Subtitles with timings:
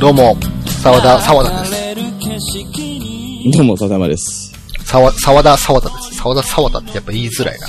[0.00, 0.34] どうも、
[0.82, 1.72] 沢田、沢田です。
[3.54, 4.50] どうも、笹山です。
[4.82, 6.14] 沢、沢田、沢田です。
[6.14, 7.66] 沢田、沢田ってやっぱ言いづらいな。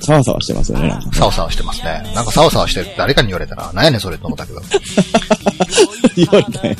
[0.00, 0.94] さわさわしてますよね。
[1.14, 2.12] サワサワしてますね。
[2.14, 4.60] なんかサワサワして誰かに言われたら、なんやねんそれと思ったけど。
[6.14, 6.76] 言われたい。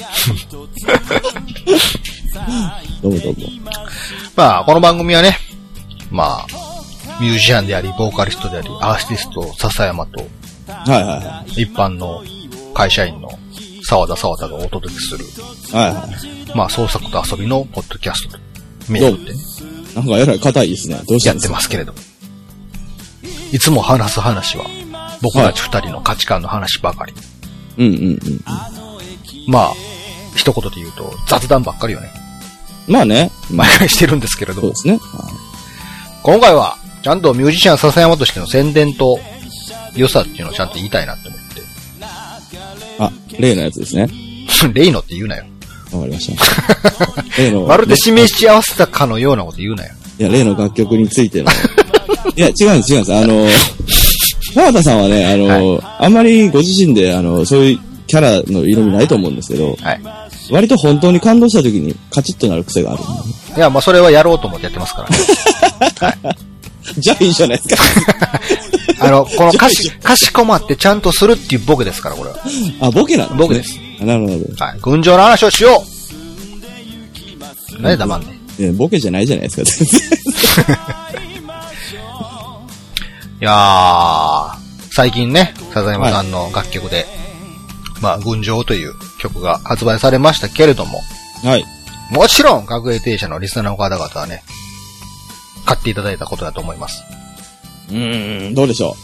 [3.02, 3.46] どうもどうも。
[4.36, 5.38] まあ、この番組はね、
[6.10, 6.46] まあ、
[7.18, 10.20] ミュージシャンであり、ボーカリストであり、アーティスト、笹山と、
[10.66, 12.22] はいはいは一般の
[12.74, 13.30] 会社員の
[13.86, 15.76] 沢田沢田がお届けする、い。
[15.76, 16.08] はいは
[16.56, 18.38] まあ、創作と遊びのポッドキャストと、
[18.88, 19.36] メールでい。
[19.94, 21.00] なんかえらい硬いですね。
[21.06, 21.98] どうしたやってますけれども。
[23.52, 24.66] いつも話す話は、
[25.22, 27.14] 僕たち二人の価値観の話ばかり。
[27.78, 28.20] うんうんうん。
[29.46, 29.72] まあ、
[30.34, 32.10] 一言で言うと、雑談ばっかりよね。
[32.88, 33.30] まあね。
[33.50, 34.76] 毎回してるんですけれどもそうで。
[34.76, 35.00] すね。
[36.24, 39.20] 今回は、ちゃんとミュージシャン笹山としての宣伝と
[39.94, 41.35] 良さっていうのをちゃんと言いたいなって思っ
[42.98, 44.08] あ、例のやつですね。
[44.08, 44.72] て。
[44.72, 45.44] レイノって言うなよ。
[45.92, 46.42] わかりました。
[47.38, 49.92] 例の、まるで示し合わせたかのようなこと言うなよ。
[50.18, 51.50] いや、例の楽曲についての。
[52.36, 53.14] いや、違うんです、違うんです。
[53.14, 53.46] あの、
[54.54, 60.00] 川田さんはね、あの、あんまりご自身で、あの、そういうキャラの色味ないと思うんですけど、はい。
[60.50, 63.02] 割と本当に感動した時にカチッとなる癖がある。
[63.56, 66.36] いや、まあそれはやろうと思ってやってますからね。
[66.98, 68.40] じゃあいいじゃないですか。
[69.06, 72.36] あの、 この歌詞、歌詞困ってちゃんとするっていうボケですから、これは。
[72.80, 73.78] あ、ボケなんです、ね、ボケです。
[74.00, 74.64] あなるほど。
[74.64, 74.78] はい。
[74.80, 75.96] 群青の話をしよう
[77.80, 78.26] 何で黙んね
[78.58, 78.62] ん。
[78.62, 80.76] いや、ボケじゃないじゃないですか、全然。
[83.38, 84.56] いやー、
[84.92, 87.06] 最近ね、笹山さんの楽曲で、
[88.00, 91.02] まあ、群青という曲が発売されましたけれども、
[91.44, 91.64] はい。
[92.10, 94.42] もちろん、学芸停車のリスナーの方々はね、
[95.66, 97.02] 買っていただいたことだと思います。
[97.88, 98.94] うーん、どうでしょう。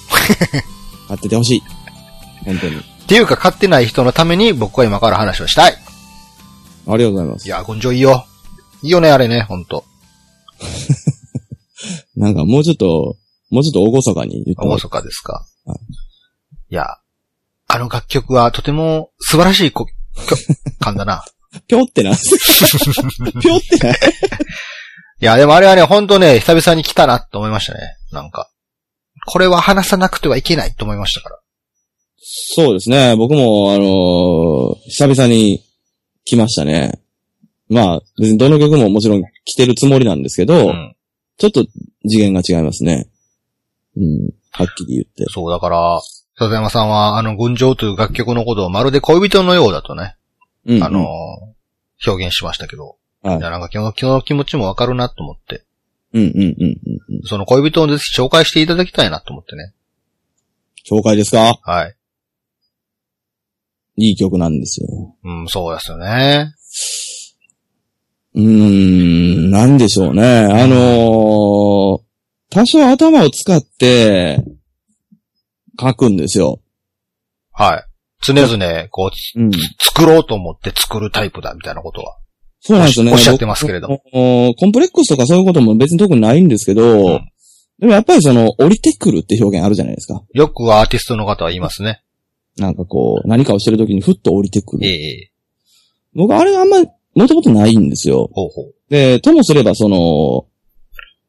[1.09, 1.63] 買っててほしい。
[2.45, 2.77] 本当に。
[2.77, 5.73] っていうか、買ってない人のために僕は今から話をしたい。
[5.73, 5.79] あり
[6.91, 7.51] がとうございますい。
[7.51, 8.27] や、群青いいよ。
[8.83, 9.85] いいよね、あれね、ほんと。
[12.17, 13.17] なんかもうちょっと、
[13.51, 15.79] もうちょっと大ごそかに言ってもらおごそかですかはい。
[16.71, 16.87] いや、
[17.69, 19.87] あの楽曲はとても素晴らしいこ
[20.29, 20.39] 曲
[20.81, 21.25] 感だな。
[21.69, 22.17] ぴょってな
[23.41, 23.95] ぴょってない？
[25.21, 27.81] いや、でもあれはね、ほんとね、久々に来たなって思いましたね。
[28.11, 28.49] なんか。
[29.27, 31.39] これは話さなくてはいけないと思いましたから。
[32.19, 33.17] そうですね。
[33.17, 35.65] 僕も、あのー久々に
[36.25, 37.01] 来ましたね。
[37.69, 40.97] まあ、別にどの曲ももちろん来てるつもりなんですけど、うん。
[41.39, 41.65] ちょっと
[42.09, 43.09] 次元が違いますね。
[43.97, 44.31] うん。
[44.51, 45.25] はっきり言って。
[45.33, 46.01] そう、だから、
[46.39, 50.17] 笹山さんは、あの、群青という楽曲のことをまるで恋人のようだとね、
[50.67, 55.65] うん、あのー、表現しましたけど、はいなんか今日の気持ちもわかるなと思って、
[56.13, 57.23] うんうんうんうんうん。
[57.25, 59.73] その恋人をぜひ紹介していただきたいなと思ってね。
[60.89, 61.59] 紹介ですか？
[61.63, 61.97] はい。
[63.97, 65.17] いい曲なんですよ。
[65.25, 66.55] うん、そうですよね。
[68.35, 70.23] うーん、なんでしょうね。
[70.25, 72.03] あのー
[72.55, 74.45] 多少頭を使って
[75.81, 76.61] 書くんですよ。
[77.51, 77.85] はい。
[78.21, 79.51] 常々、こう、つうん。
[79.79, 82.19] 作ろうと思って作るタイプだ、みたいなことは。
[82.65, 83.13] そうなんですよね。
[83.13, 87.29] おっしゃってますけれどコンプレックスとかそういうことも別に特にないんですけど、ん
[87.81, 90.23] でもやっぱりその、降りてくるって表現あるじゃないですか。
[90.33, 92.05] よくアーティストの方は言いますね。
[92.57, 94.93] なんかこう、何かをしてる時にふっと降りてくえる。
[94.95, 95.31] え
[96.15, 96.77] 僕あれあんま、
[97.15, 98.31] もともとないんですよ。
[98.33, 98.75] ほうほう。
[98.89, 100.47] で、ともすればその、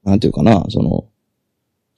[0.04, 1.06] なんていうかな、その、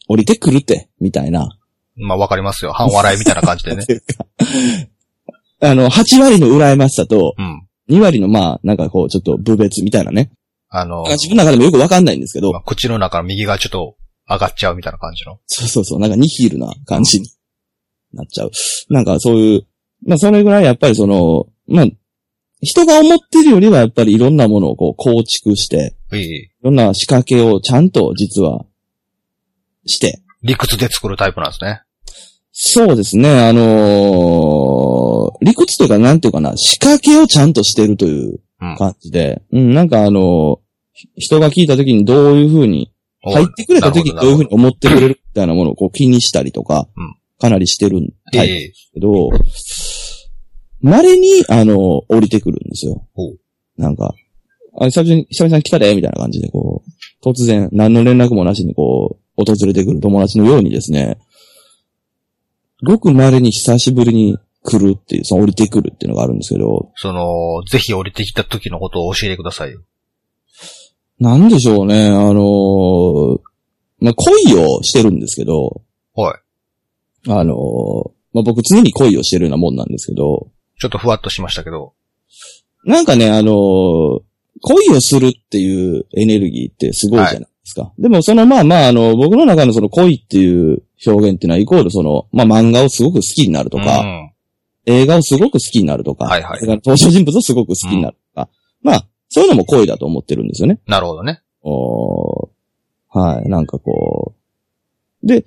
[0.07, 1.49] 降りてくるって、みたいな。
[1.97, 2.71] まあ、わかりますよ。
[2.71, 3.85] 半笑いみたいな感じでね
[5.59, 7.67] あの、8割の羨ましさと、うん。
[7.89, 10.31] 2割のまあ、なんかこう、ちょっと部別みたいなね。
[10.69, 13.95] あの、自分の中でもよくわかんないんですけど、まあ口の中の右がちょっと
[14.27, 15.39] 上がっちゃうみたいな感じの。
[15.45, 17.29] そうそうそう、なんかニヒールな感じに
[18.13, 18.51] なっちゃう。
[18.89, 19.67] なんかそういう、
[20.05, 21.85] まあそれぐらいやっぱりその、まあ、
[22.61, 28.65] 人が思ってるよりはやっぱりいろんなものをこう構築して、ええいろんな仕掛けをちゃんと実は
[29.85, 31.81] して、理屈で作るタイプなんですね。
[32.51, 34.94] そうですね、あのー
[35.41, 38.75] 理屈というかなんていうかな、仕掛けをちゃんとしてるといううん。
[38.77, 40.59] 感じで、うん、なんかあの
[41.17, 42.91] 人が聞いた時にどういうふうに、
[43.21, 47.15] 入ってくれた時にどういうふうに思ってくれるみたいなものをこう気にしたりとか、うん。
[47.39, 47.99] かなりしてる
[48.31, 48.73] タイプええ。
[48.93, 49.29] けど、
[50.81, 53.05] 稀に、あの、降りてくるんですよ。
[53.77, 54.13] なんか、
[54.79, 61.17] あ、久々に、久々に来たで、みたいな感じで、こう、突然、何の連絡もなしに、こう、訪れてくる友達のようにですね、
[62.83, 69.81] ごく稀に久しぶりに来るっていう、その降りてくるっていうのがあるんですけど、その、ぜひ降りてきた時のことを教えてくださいよ。
[71.19, 73.39] なんでしょうね、あのー
[73.99, 75.81] まあ、恋をしてるんですけど、
[76.15, 77.31] はい。
[77.31, 81.93] あのーまあ、僕常に恋をしてるようなもんなんですけど、ちょっとふわっとしましたけど。
[82.83, 84.21] なんかね、あのー
[84.61, 87.91] 恋をするっていうエネルギーってすごいじゃないですか。
[87.99, 94.31] でもそのまあまあ、あの、僕の中のその恋っていう表現っていうのはイコールその、まあ漫画をすごく好きになるとか、うん
[94.85, 98.49] 映画をすごく好きになるとか、はいはい登場人物をすごく好きになるとか、
[98.81, 100.79] まあ、そういうのも恋だと思ってるんですよね。
[100.87, 101.41] なるほどね。
[101.63, 102.49] おー
[103.09, 104.35] はい、なんかこ
[105.23, 105.27] う。
[105.27, 105.45] で、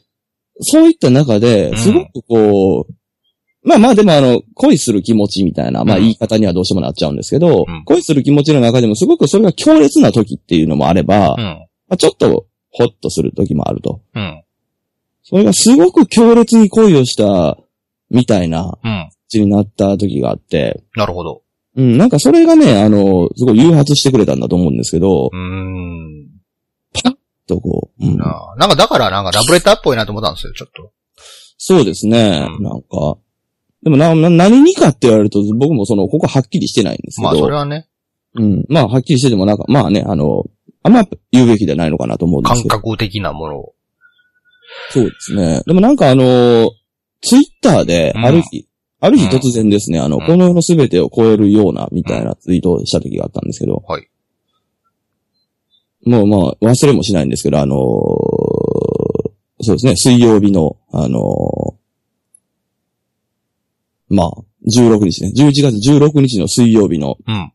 [0.60, 11.66] そういった中で、すごくこう、まあまあでもあの、恋する気持ちみたいな、まあうん言い方にはどうしてもなっちゃうんですけど、うん恋する気持ちの中でもすごくそれが強烈な時っていうのもあれば、まうん。
[11.90, 14.00] あ、ちょっとホッとする時もあると。
[14.14, 14.42] うん。
[15.22, 17.58] それがすごく強烈に恋をした
[18.10, 18.78] みたいな
[19.34, 19.40] うん。
[19.40, 21.42] 気になった時があって、なるほど。
[21.76, 26.28] うん、なんかそれがね、あの、すごい誘発してくれたんだと思うんですけどう、ーん。
[27.46, 30.92] とこう、うんななんかだからなんかラブレターっぽいなと思ったんですよ、ちょっと。
[31.56, 33.16] そうですね、うんなんか。
[33.82, 37.28] でもな、な、何にかって言われると、僕もその、ここはっきりしてないんですけど。
[37.28, 37.88] まあそれはね、
[38.34, 38.64] うん。
[38.68, 40.44] まあ、はっきりしててもなんか、まあね、あの、
[40.82, 42.76] あんま言うべきではないのかなと思うんです感けど。
[42.76, 43.74] 覚的なものを。
[44.90, 45.62] そうですね。
[45.66, 46.70] でもなんかあの、
[47.20, 48.67] ツイッターで、うんある日、
[49.00, 53.82] ある日突然ですね、あの、うんこの世の全てを超えるような、みたいなツイートをした時があったんですけど。
[53.86, 54.08] はい。
[56.04, 57.78] もうまあ、忘れもしないんですけど、あのー
[59.60, 64.30] そうですね、水曜日の、あのーまあ、
[64.66, 67.52] 16日ね、11月16日の水曜日の、うん。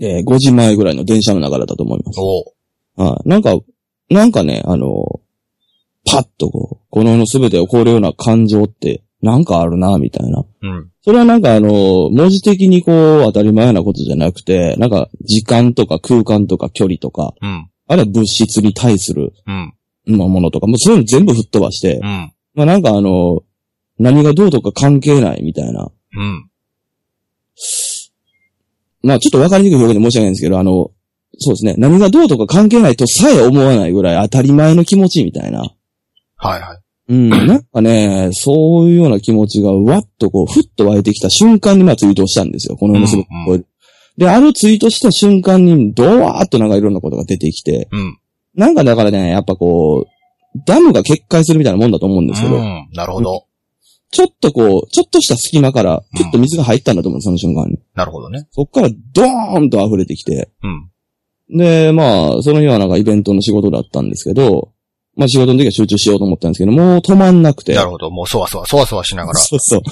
[0.00, 2.20] えー5時前ぐらいの電車の中だったと思います。
[2.20, 3.28] おうはい。
[3.28, 3.56] なんか、
[4.10, 5.18] なんかね、あのー
[6.10, 10.44] パッとこう、この世の全てを超えるような感情って、なんかあるな、みたいな。
[10.62, 10.90] うん。
[11.02, 17.68] それはなんかあのー文字的にこう、当たり前なことじゃなくて、なんか、時間とか空間とか距離とか、うん。
[17.88, 19.74] あるいは物質に対する、うん。
[20.06, 22.32] まあものとか、もうそういうの全部吹っ飛ばして、うん。
[22.54, 23.42] まあなんかあの、
[23.98, 25.90] 何がどうとか関係ないみたいな。
[26.16, 26.50] うん。
[29.02, 30.90] まあちょっとわかりにくい表現で申し訳ないんですけど、あの、
[31.38, 31.74] そうですね。
[31.78, 35.60] 何がどうとか関係ないとさえ思わないぐらい当たり前の気持ちみたいな。
[35.60, 36.78] はいはい。
[37.08, 37.28] うん。
[37.28, 42.76] なんかね、そういうような気持ちがわっとこう、ふっと湧いてきた瞬間にまあツイートをしたんですよ。
[42.76, 43.66] この世の全てを超える。
[44.18, 48.18] で、あのツイートした瞬間にドワーっとなんかいろんなことが出てきて、うん。
[48.54, 52.88] なんかだからね、やっぱこう、ダムが決壊するみたいなもんだと思うんですけど、うん。
[52.92, 53.46] なるほど。
[54.10, 57.78] ちょっとこう、ちょっとした隙間から、ピュッと水が入ったんだと思う、その瞬間に。
[57.94, 58.48] なるほどね。
[58.50, 60.50] そっからドーンと溢れてきて。
[60.62, 61.58] うん。
[61.58, 64.72] で、まあ、その日はなんかイベントの仕事だったんですけど、
[65.18, 67.74] まあ仕事の時は集中しようと思ったんですけど、もう止まんなくて。
[67.74, 68.08] なるほど。
[68.08, 69.40] もうそわそわ、そわそわしながら。
[69.40, 69.82] そうそう。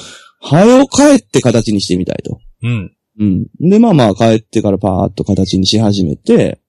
[0.40, 2.38] 早を帰って形にしてみたいと。
[2.62, 2.96] うん。
[3.18, 3.46] うん。
[3.58, 6.60] で、まあまあ帰ってからパーッと形にし始めて、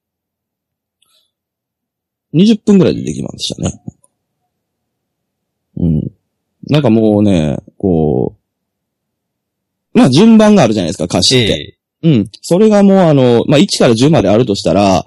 [2.34, 3.80] 20分ぐらいでできましたね。
[5.78, 6.12] うん。
[6.68, 8.36] なんかもうね、こ
[9.94, 11.78] う、まあ順番があるじゃないですか、歌詞って。
[12.04, 12.10] ええ。
[12.10, 12.30] うん。
[12.42, 15.06] それがもうあの、まあ1から10まであるとしたら、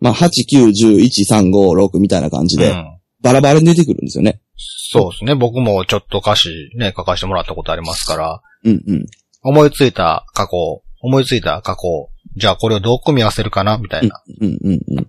[0.00, 2.98] まあ8、9、10、1、3、5、6みたいな感じで、うん。
[3.22, 4.40] バラバラに出てくるんですよね。
[4.56, 5.34] そうですね。
[5.34, 9.06] 僕もちょっと歌詞ね、書かせてもらったことありますから、うんうん。
[9.42, 13.78] 思いついた過去、思いついた過去、じゃあこれをどう組み合わせるかな？
[13.78, 14.22] みたいな。
[14.40, 15.06] うんうんうん。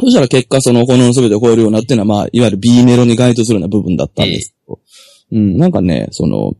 [0.00, 4.78] そしたら結果、その、この全てを超えるようなっていうのは、まあ、いわゆる B メロに該当するような部分だったんですけど。
[5.32, 6.52] うん、なんかね、その、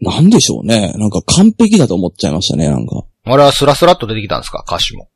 [0.00, 0.92] なんでしょうね。
[0.96, 3.02] なんか完璧だと思っちゃいましたね、なんか。
[3.26, 4.64] 俺はスラスラっと出てきたんですか？
[4.66, 5.08] 歌詞も。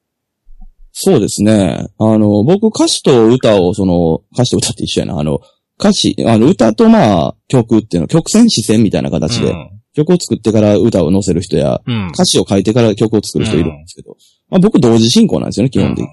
[0.92, 1.88] そうですね。
[1.98, 5.18] あの、僕歌詞と歌を、その、歌詞と歌って一緒やな。
[5.18, 5.40] あの、
[5.78, 9.52] 歌詞、あの、歌とまあ、曲っていうの、曲線視線みたいな形で、
[9.96, 11.80] 曲を作ってから歌を載せる人や。
[12.10, 14.16] 歌詞を書いてから曲を作る人いるんですけど、
[14.50, 16.08] まあ僕同時進行なんですよね、基本的に。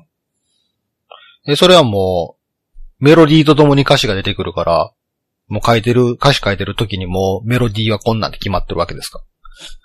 [1.46, 2.38] で、それはも
[3.00, 4.92] う、メロディーとともに歌詞が出てくるから、
[5.48, 9.22] もう書いてる、歌詞書いてる時にもうメロディーはこんなんって決まってるわけですか？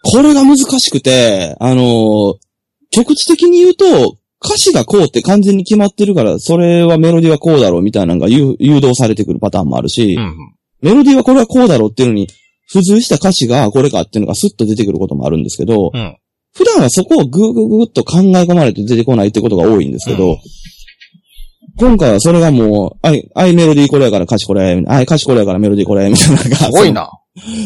[0.02, 2.46] これが難しくて、あのー
[2.92, 10.36] 局地的に言うと、歌詞がこうって完全に決まってるから、それはメロディーはこうだろうみたいなのが誘誘導されてくるパターンもあるし、うんうん。
[10.82, 12.28] メロディーはこれはこうだろうっていうのに、
[12.68, 16.16] 付随した歌詞がこれかっていうのがスッと出てくることもあるんですけど、うん。
[16.54, 20.38] 普段はそこをぐーぐーぐーっと考え込まれて出てこないってことが多いんですけど、うん
[21.78, 27.10] 今回はそれがもう、あい、あいメロディーこれやから歌詞これ、あい歌詞これやからメロディーこれ、みたいなのが、すごいな。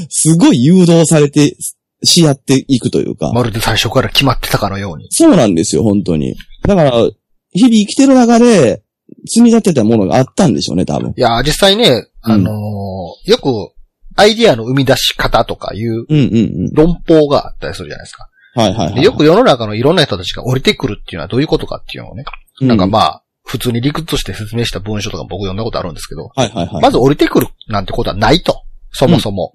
[0.09, 1.57] すごい誘導されて、
[2.02, 3.33] し合っていくというか。
[3.33, 5.09] まるで最初から決まってたかのように。
[5.11, 6.35] そうなんですよ、本当に。
[6.62, 6.90] だから、
[7.52, 8.83] 日々生きてる中で、
[9.26, 11.12] 積み立てたものがあったんでしょうね、多分。
[11.16, 13.73] いや、実際ね、あのーよく、
[14.16, 16.19] アイディアの生み出し方とかいううんうんう
[16.71, 16.75] ん。
[16.75, 18.28] 論法があったりするじゃないですか。
[18.54, 18.95] はいはいはい。
[18.97, 22.25] でよく世の中のいろんな人たちが降りてくるっていうのはどういうことかっていうのをね、
[22.61, 26.83] うなんかまあ、普通に理屈として説明した文章とか僕読んだことあるんですけど、はいはいはい。
[26.83, 28.62] まず降りてくるなんてことはないと。
[28.92, 29.52] そもそも。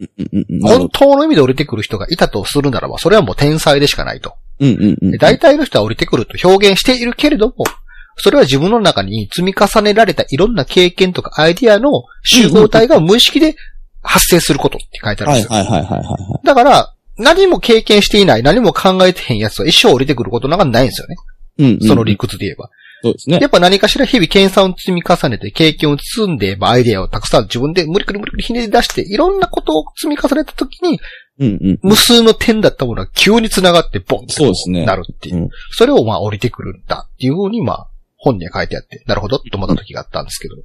[0.61, 4.35] 本ど当の意味で降りてくる人がいたとするならば、それはもう天才でしかないと。
[5.19, 7.65] 大体の人は降りてくると表現しているけれども、
[8.17, 13.55] それは自分の中に積み重ねられたいろんな経験とかアイディアの集合体が無意識で
[14.01, 15.59] 発生することって書いてあるんはいですよ。
[15.59, 21.15] はいはいはいはだから、何も経験していない、何も考えてへんやつは一生降りてくることなんかないんですよね。
[21.59, 21.63] い。
[21.63, 21.87] うんうん。
[21.87, 22.69] その理屈で言えば。
[23.05, 23.47] そうですねや。
[23.47, 30.99] っぱ何かしら日々研鑽を積み重ねて、経験を積んで、まあアイデアをたくさん自分で無理くり無理くりひねり出して、いろんなことを積み重ねた時に、
[31.37, 31.79] うんうん。
[31.83, 35.35] 無数の点だったものが急に繋がってボンってそうですねなるっていう。
[35.35, 40.55] うんそれをまあ降りてくるんだっていうふうにまあ本には書いてあって、なるほどって思った時があったんですけど。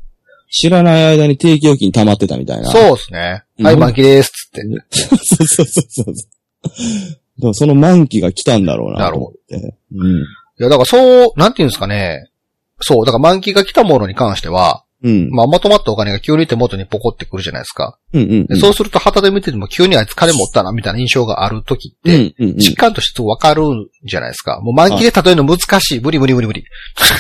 [0.53, 2.71] 知らない間に定期預金溜まってたみたいな。
[2.71, 3.45] そうですね。
[3.59, 4.63] うんはい、満期ですっつって。
[4.91, 6.15] そうそうそうそう。
[7.41, 9.07] でもその満期が来たんだろうな。
[9.07, 9.39] なるほど。
[9.95, 10.17] うん。
[10.17, 10.25] い
[10.59, 12.30] や、だからそう、なんていうんですかね。
[12.81, 15.31] そう、だから満期が来たものに関しては、うん。
[15.31, 17.99] まあまとまったお金が急に手元にポコってくるじゃないですか。
[18.13, 18.47] うんうんうん。
[18.47, 22.57] でそうすると旗で見てても急にあいつ金持ったなみたいな印象がある時って、うんうんうん。
[22.59, 24.61] 実感としてわかるんじゃないですか。
[24.61, 26.01] もう満期で例えるの難しい。
[26.01, 26.65] 無理無理無理無理。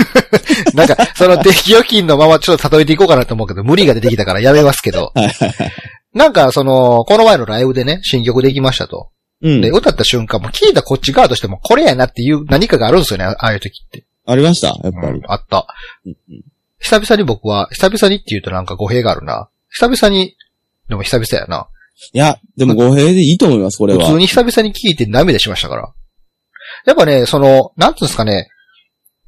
[0.75, 5.13] なんか、その定期預金のままちょっと例えていこうかなと思うけど、無理が出てきたからやめますけど。
[6.13, 9.11] なんか、その、この前のライブでね、新曲できましたと。
[9.43, 9.71] うんで、。
[9.71, 14.05] 歌った瞬間も聞いたこっち側としても、これやなっていう何かがあるんですよね、ああいう時って。
[14.31, 14.69] ありました？
[14.69, 15.23] やっぱりうん。
[15.27, 15.67] あった。
[16.07, 16.45] うんうん
[16.83, 19.51] 久々に僕は、久々にって言うとなんか語弊があるな。
[19.69, 20.35] 久々に、
[20.89, 21.69] でも久々やな。
[22.15, 24.07] いや、でも語弊でいいと思います、これは。
[24.07, 25.93] 普通に久々に聞いて涙しましたから。
[26.87, 28.49] やっぱね、その、なんつうんですかね、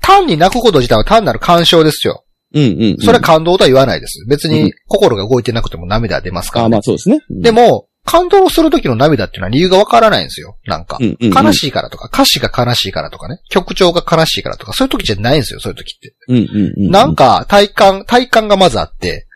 [0.00, 2.24] 単に泣くこと自体は単なる感傷ですよ。
[2.54, 2.96] うんうんうん。
[3.00, 4.24] それは感動とは言わないです。
[4.26, 7.20] 別うんに心が動いてなくても涙は出ますから、あ、ねまあそうですね。
[7.28, 10.58] うんで、も、感動する時の涙っていうのは理由がわからないんですよ。
[10.66, 10.98] なんか。
[11.00, 16.14] うんうんうん悲しいからとか、歌詞が悲しいからとかね、曲調が悲しいからとか、そういう時じゃないんですよ、そういう時って。
[16.28, 16.90] うんうんうん。
[16.90, 19.26] なんか、体感、体感がまずあって、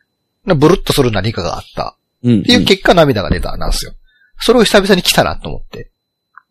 [0.44, 1.96] ブルッとする何かがあった。
[2.22, 3.92] うん、っていう結果涙が出たなんですよ。
[4.40, 5.90] それを久々に来たなと思って。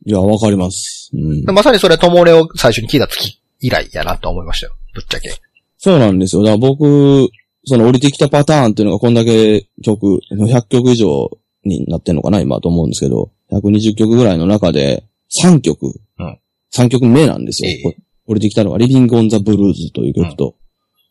[0.05, 1.09] いや、わかります。
[1.13, 1.51] うんで。
[1.51, 4.75] まさにそれはトモレを最初に聞いた時以来やなと思いましたよ。
[4.93, 5.33] ぶっちゃけ。
[5.77, 6.43] そうなんですよ。
[6.43, 7.29] だから僕、
[7.65, 11.29] その降りてきたパターンっていうのがこんだけ曲、100曲以上
[11.65, 15.05] になってんのかな、今と思うんですけど、120曲ぐらいの中で
[15.43, 16.39] 3曲、うん。
[16.73, 17.71] 3曲目なんですよ。
[17.71, 20.55] え降りてきたのが、リビング・オン・ザ・ブルーズという曲と、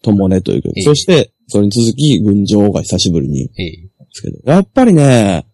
[0.03, 0.73] ともねという曲。
[0.77, 0.83] ええ。
[0.83, 3.71] そして、それに続き、群青が久しぶりに、ええ。
[3.71, 5.47] ですけど、やっぱりね、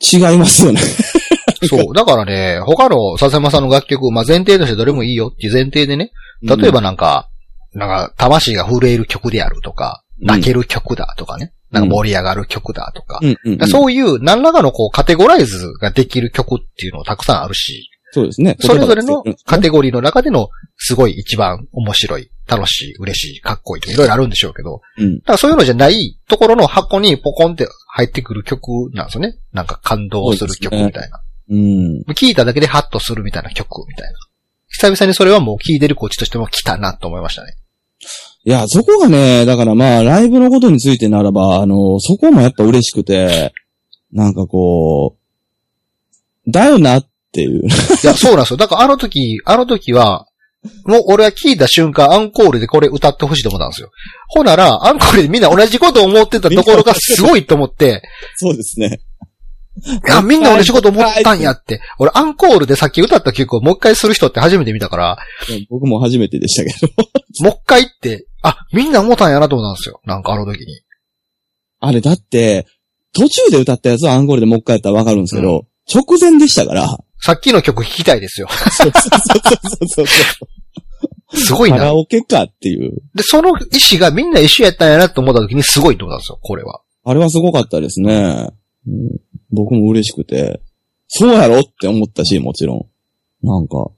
[0.00, 0.80] 違いますよね。
[1.68, 1.94] そう。
[1.94, 7.28] だからね、他の笹山さんの楽曲、まあ前提としてどれもいいよっていう前提でね、例えばなんか、
[7.72, 10.26] なんか、魂が震える曲であるとか、うん。
[10.28, 18.56] 泣ける曲だとかね、なんか盛り上がる曲だとか、うん、うんうん、だからそういう何らかのこうカテゴライズができる曲っていうのもたくさんあるし、そうですね。
[18.60, 25.18] それぞれのカテテゴリーの中でのすごい一番面白い、楽しい、嬉しい、かっこいいとかいろいろあるんでしょうけど、うん。
[25.18, 29.36] だからそういうのじゃないところの箱にポコンって入ってくる曲なんですよね。
[29.52, 31.20] なんか感動する曲みたいな。
[31.50, 32.04] うん。
[32.14, 34.14] 聞いただけでハッとするみたいな曲みたいな。
[34.68, 37.54] 久々にそれはもう聞いてるこっちとしても来たなと思いましたね。
[38.46, 43.52] いや、そこがね、だからまあ、ライブのことについてならば、あの、そこもやっぱ嬉しくて、
[44.12, 45.16] なんかこ
[46.46, 47.66] う、だよなっていう。
[47.66, 48.56] いや、そうなんですよ。
[48.56, 50.28] だからあの時、あの時は、
[50.84, 53.90] もう俺は聞いた瞬間アンコールでこれ歌ってほしいと思ったんですよ。
[54.28, 58.02] ほなら、アンコールでみんな同じこと思ってたところがすごいと思って、
[58.36, 59.00] そうですね。
[59.84, 61.80] いや、みんな同じこと思ったんやって。
[61.98, 65.18] 俺アンコールでさっき歌った曲をもう一回する人って初めて見たから、
[65.68, 66.92] 僕も初めてでしたけど。
[67.44, 70.00] もう一回って、あ、みんな思ったんやなと思ったんですよ。
[70.04, 70.80] なんかあの時に。
[71.80, 72.66] あれだって、
[73.12, 76.98] 途中で歌ったやつはアンコールでもう一回やったらわかるんですけど、直前でしたから。
[77.20, 78.48] さっきの曲聴きたいですよ。
[78.72, 80.46] そうそうそうそ
[81.32, 81.38] う。
[81.38, 81.94] すごいなカラ。
[81.94, 82.92] オケかっていう。
[83.14, 83.52] で、その意
[83.92, 86.80] 思がみんな一緒やったんやなと思った時にすごいと思ったんですよ、これは。
[87.04, 88.48] あれはすごかったですね。
[88.86, 90.60] うん僕も嬉しくて。
[91.08, 92.74] そうやろって思ったし、もちろ
[93.42, 93.46] ん。
[93.46, 93.90] なんか。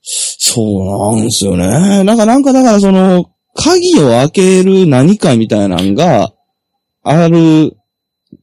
[0.00, 2.04] そうなんですよね。
[2.04, 6.32] なんか、なんかだからその、鍵を開ける何かみたいなのが
[7.02, 7.76] ある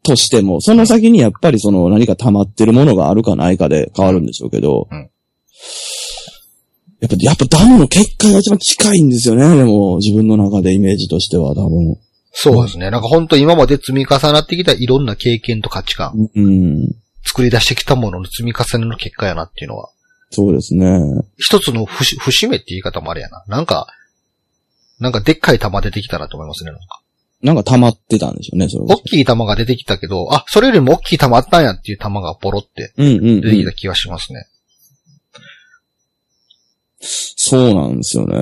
[0.03, 5.09] としても、その先にやっぱりその何か溜まってるものがあるかないかで変わるんでしょうけど、うん
[7.01, 9.55] やっぱ、やっぱダムの結果が一番近いんですよね。
[9.55, 11.97] でも、自分の中でイメージとしては多分。
[12.37, 12.91] そうですね。
[12.91, 16.89] なんか本当今まで積み重なってきたいろんな経験と価値観、うん。
[17.25, 19.89] 作り出してきたものの積み重ねの結果やなっていうのは、
[20.31, 20.99] そうですね。
[21.37, 23.45] 一つの節節目って言い方もあれやな。
[23.47, 23.87] なんか、
[24.99, 26.71] なんかでっかい玉出てきたなと思いますね。
[26.71, 27.01] なんか
[27.41, 33.71] なんか溜まってたんでしょうね、それ大きい玉が出てきたけど、あ、それよりも大きい玉あったんやっていう玉がポロってうんうん、うん出てきた。
[33.71, 34.47] 気がしますね。
[36.99, 38.35] そうなんですよね。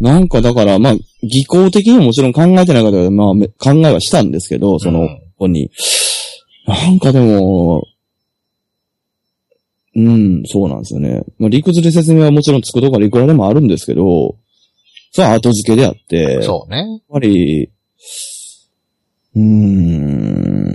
[0.00, 5.70] なんかだから、まあ、技巧的にももちろん考えてない方は、まあ、め考えはしたんですけど、そのうん子に。
[6.66, 7.84] なんかでも、
[9.94, 11.22] うん、そうなんですよね。
[11.38, 14.36] まあ、理屈で説明はもちろんつくところいくらでもあるんですけど、
[15.12, 17.00] それは後付けであって、やっそうね。
[17.10, 17.70] ぱり、
[19.34, 20.66] うーん、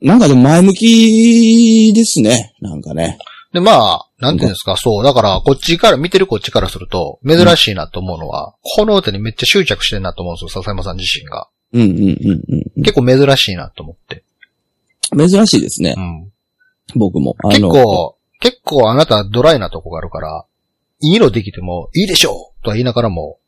[0.00, 3.18] なんかでも前向きですね、なんかね。
[3.52, 5.04] で、まあ、なんていうんですか、そう。
[5.04, 11.48] だから、こっちから、見てるこっちからすると、珍しいなと思うのは、この歌にめっちゃ執着してるなと思うんですよ、笹山さん自身が。
[11.74, 14.24] うんうんうんうん結構珍しいなと思って。
[15.12, 15.28] うん。
[15.28, 16.32] 珍しいですねう、ん。
[16.98, 17.36] 僕も。
[17.44, 20.44] あ結の、構、結構あなたドライなとこがあるから、
[21.00, 23.38] いいのできても、いいでしょうとは言いながらも、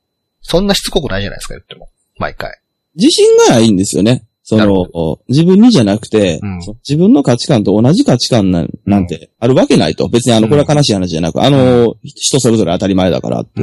[0.42, 1.88] そんなしつこくないじゃないですか、言っても。
[2.18, 2.52] 毎回。
[2.96, 4.24] 自信がないんですよね。
[4.46, 10.06] その、自分にじゃなくて、うんそ自分の価値観と同じ価値観なんなんてあるわけないと。
[10.08, 13.62] 別にあの、これは悲しい話じゃなく、あの、人それぞれ当たり前だからって。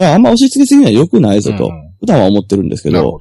[0.00, 3.18] あんま押し付けすぎには良くないぞと、うん普段は思ってるんですけど。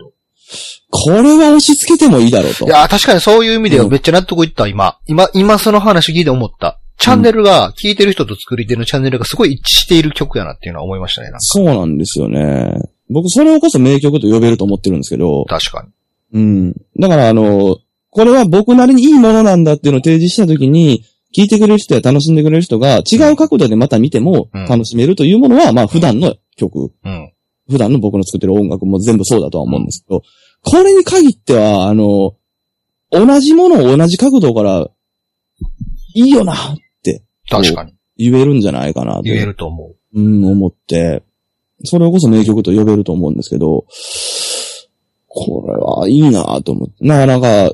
[0.91, 2.69] これは押し付けてもいいだろうとい。
[2.69, 4.97] やー、確かにそういう意味ではうんめっちゃ納得いった、今。
[5.07, 6.79] 今、今その話聞いて思った。
[6.99, 12.73] チャンネルが、聞いてる人と作り手のチャンネルがすごい一致している曲やなっていうのは思いましたね、そうなんですよね。
[13.09, 15.89] 僕、それをこそ名曲と呼べると思ってるんですけど、確かに。
[16.33, 16.73] うん。
[16.99, 17.77] だから、あの、
[18.09, 21.03] これは僕なりにいいものなんだっていうのを提示したときに、
[21.35, 27.33] 聞いてくれる人や楽しんでくれる人が違う角度でまた見てもうん楽しめるというものは、まあ普段の曲、うん。
[27.69, 30.21] 普段の僕の作ってる音楽も全部そうだとは思うんですけど、
[30.63, 32.35] これに限っては、あの、
[33.11, 34.87] 同じものを同じ角度から、
[36.15, 36.55] いいよなっ
[37.03, 37.93] て確かに。
[38.17, 39.21] 言えるんじゃないかなと。
[39.23, 40.19] 言えると思う。
[40.19, 41.23] うん、思って、
[41.83, 43.85] それこそ名曲と呼べると思うんですけど、
[45.45, 46.95] これはいいなと思って。
[47.05, 47.71] なかなか、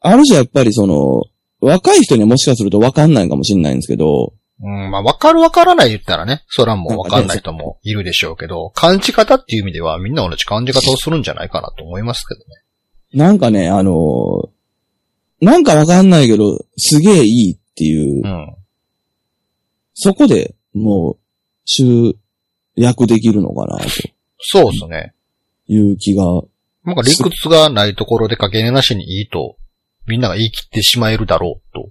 [0.00, 1.24] ある種やっぱりその、
[1.60, 12.46] 若い人にはもしかすると分かんないかもしれないんですけど、うん、まあ、わかるわからない言ったらね、それはもうわかんない人もいるでしょうけど、感じ方っていう意味ではみんな同じ感じ方をするんじゃないかなと思いますけどね。
[13.12, 14.48] なんかね、あの
[15.40, 18.56] なんか分かんないけど、すげえいいっていう、うん。
[19.92, 21.18] そこでもう、
[21.64, 22.14] 集
[22.76, 23.84] 約できるのかな、と
[24.38, 25.14] そうですね。
[25.68, 26.24] いう気が、
[26.84, 29.56] なんか理屈がないところでかけねなしにいいと、
[30.06, 31.90] みんなが言い切ってしまえるだろうと。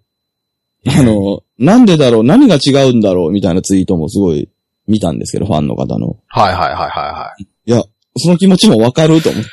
[0.97, 4.49] あの、なんでだろう、何が違うんだろう、みたいなツイートもすごい
[4.88, 6.17] 見たんですけど、ファンの方の。
[6.27, 7.43] はいはいはいはいはい。
[7.43, 7.83] いや、
[8.17, 9.49] その気持ちもわかると思って。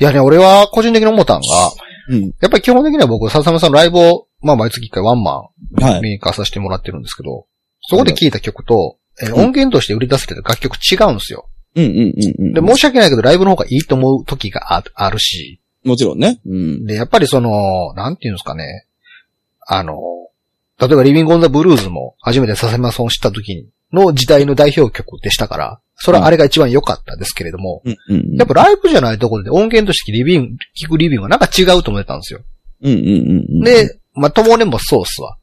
[0.00, 1.46] いやね、俺は個人的に思ったんが、
[2.10, 2.22] うん。
[2.40, 5.50] やっぱり基本的には僕、笹山さんのライブを、まあ毎月一回ワンマは
[5.96, 5.98] い。
[6.00, 7.46] ン見に行かさせてもらってるんですけど、
[7.80, 11.48] そこで聴いた曲と、えーうん音源として売り出されてる楽曲違うんですよ。
[11.74, 12.52] うんうんうんうん。
[12.52, 16.40] で、申し訳ないけど、ライブの方がいいと思う時がああるし、もちろんね。
[16.46, 16.84] うん。
[16.84, 18.86] で、やっぱりその、なんていうんですかね、
[19.66, 19.96] あの、
[20.78, 28.36] 例えばリビングオンザブルーズも初めて笹山さんを知った時の時代の代表曲でしたから、それはあれが一番良かったですけれども、うんうん。
[28.36, 32.40] やっぱライブじゃないところで音源としてリビング、聞くリビングはなんか違うと思ってたんですよ。
[32.82, 33.60] うんうんうんうん。
[33.60, 35.36] で、まあ、ともねもそうっすわ。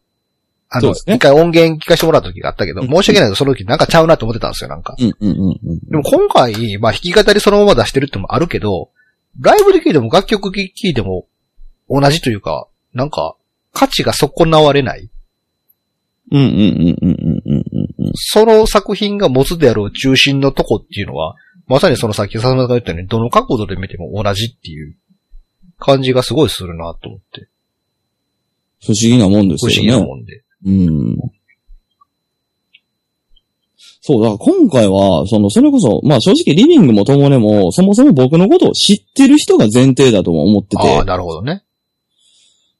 [0.70, 4.96] あの、そうですね一回音源聞かせてもらった時があったけど、うん申し訳ないけど、その時なんかちゃうなと思ってたんですよ、なんか。
[5.00, 5.80] うんうんうんうん。
[5.90, 8.92] でも今回、まあ、弾き語りそのまま出してるってのもあるけど、
[9.40, 11.26] ライブで聴いても楽曲聴いても
[11.90, 13.36] 同じというか、なんか、
[13.74, 15.10] 価値が損なわれない。
[16.32, 18.12] うんうんうんうんうんうんうん。
[18.16, 21.36] その作品が持つであろう中心のとこっていうのは、
[21.68, 24.96] まさにそのさっきさんが言ったように、どの角度で見ても同じっていう
[25.78, 27.48] 感じがすごいするなと思って。
[28.82, 29.92] 不思議なもんです不よね。
[29.92, 30.44] 思議なもんで。
[30.66, 31.18] うん。
[34.02, 41.64] そう、だから今回は、その、それこそ、まあ正直リビングもともねも、そもそも僕のことを知ってる人が前提だとも思ってああ、て、なるほどね。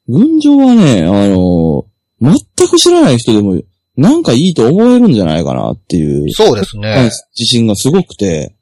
[0.08, 1.86] 群青はね、あの、
[2.22, 3.62] 全く知らない人でも、
[3.96, 7.12] なんかいいと思えるんじゃないかなっていう、そうですね。
[7.38, 8.56] 自信がすごくて、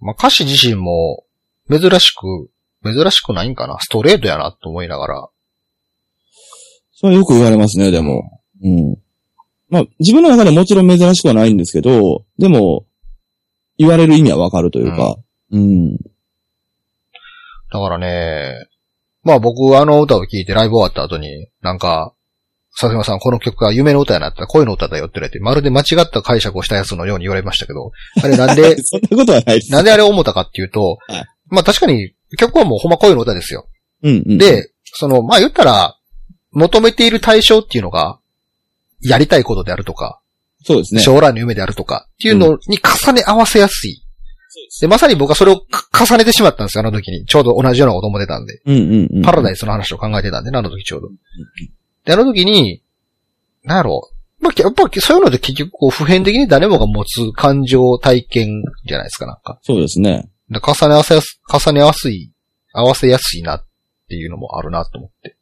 [0.00, 1.24] まあ、歌詞自身も、
[1.70, 2.50] 珍しく、
[2.84, 3.78] 珍しくないんかな？
[3.80, 5.28] ストレートやなと思いながら。
[6.92, 8.37] それはよく言われますね、でも。
[8.62, 8.98] うん。
[9.70, 12.86] まあ、自分の中でもちろん珍しくはないんですけど、でも、
[13.76, 15.16] 言われる意味はわかるというか、
[15.52, 15.96] うん。
[15.96, 18.66] だからね、
[19.22, 22.14] まあ僕あの歌を聴いてライブ終わった後に、なんか、
[22.80, 27.90] 佐々山さんこの曲が夢の歌やなったら恋の歌だよって言われて、まるで間違った解釈をしたやつのように言われましたけど、
[28.22, 29.72] あれなんで、 そんなことはないです。
[29.72, 33.68] なんであれを思ったかっていうと、はいまあ確かに曲はもうほんま恋の歌ですよ。
[34.02, 35.96] うん、うん。、で、その、まあ言ったら、
[36.52, 38.20] 求めている対象っていうのが、
[39.00, 40.20] やりたいことであるとか、
[40.64, 41.00] そうですね。
[41.00, 44.02] 将来の夢であるとかっていうのに重ね合わせやすい。
[44.80, 47.24] で、まさに僕はそれをか重ねてしまったんですよ、あの時に。
[47.26, 48.60] ちょうど同じようなこと思ってたんで。
[48.66, 49.22] うんうんうん。
[49.22, 51.08] パラダイスの話を考えてたんで、あの時ちょうど。
[52.04, 52.82] で、あの時に、
[53.64, 54.18] なんやろう。
[54.52, 59.58] ぱ、やっぱそういうので結局こう普遍的に誰もが持つ感情体験じゃないですか、なんか。
[59.62, 60.28] そうですね。
[60.50, 62.32] で重ね合わせやす、重ね合わせい、
[62.72, 63.66] 合わせやすいなっ
[64.08, 65.36] ていうのもあるなと思って。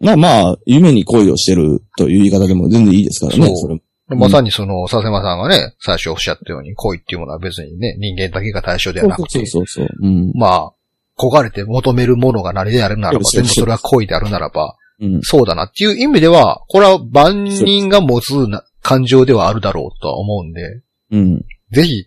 [0.00, 3.46] まあまあ、夢に恋をしてるという言い方でも全然いいですからね。
[3.46, 3.78] そうそれ
[4.16, 9.96] まさにその、佐世間さんがね、最初おっしゃったように、恋っていうものは別にね、人間だけが対象ではなくて、そうそうそう。
[10.00, 10.32] うん。
[10.34, 10.72] まあ、
[11.16, 15.20] 焦がれて求めるものが何であるならば、全部それは恋であるならば、うん。
[15.22, 20.82] そうだなっていう意味では、これは万人が持つな感情ではあるだろうとは思うんで、
[21.12, 21.44] うん。
[21.70, 22.06] ぜひ、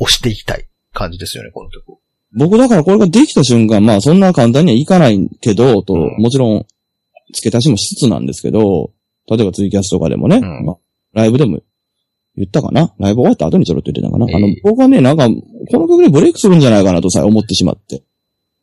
[0.00, 1.98] 押していきたい感じですよね、この曲。
[2.34, 6.66] 僕だからこれができた瞬間、まあそんな簡単にはいかないけど、と、うんもちろん、
[7.32, 8.92] 付け足しもしつつなんですけど、
[9.28, 10.76] 例えばツイキャスとかでもね、うんまあ、
[11.12, 11.60] ライブでも
[12.36, 12.94] 言ったかな？
[12.98, 15.32] ライブ終わった後にちょろっと言ってたかな、ええあの、僕はね、なんか、こ
[15.78, 18.02] の曲でブレイクするんじゃないかなとさえ思ってしまって。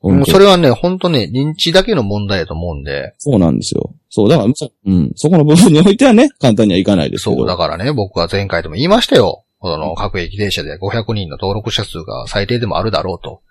[0.01, 3.93] もうそれはね、本当ね、認知だけの問題だと思うんで、そうなんですよ。
[4.09, 7.37] そう、だから、そうん、そこの部分においてはね、簡単にはいかないですけど。
[7.37, 9.43] そう、だからね、僕は前回でも言いましたよ。
[9.61, 13.41] その、各駅停車で500人の登録者数が最低でもあるだろうと。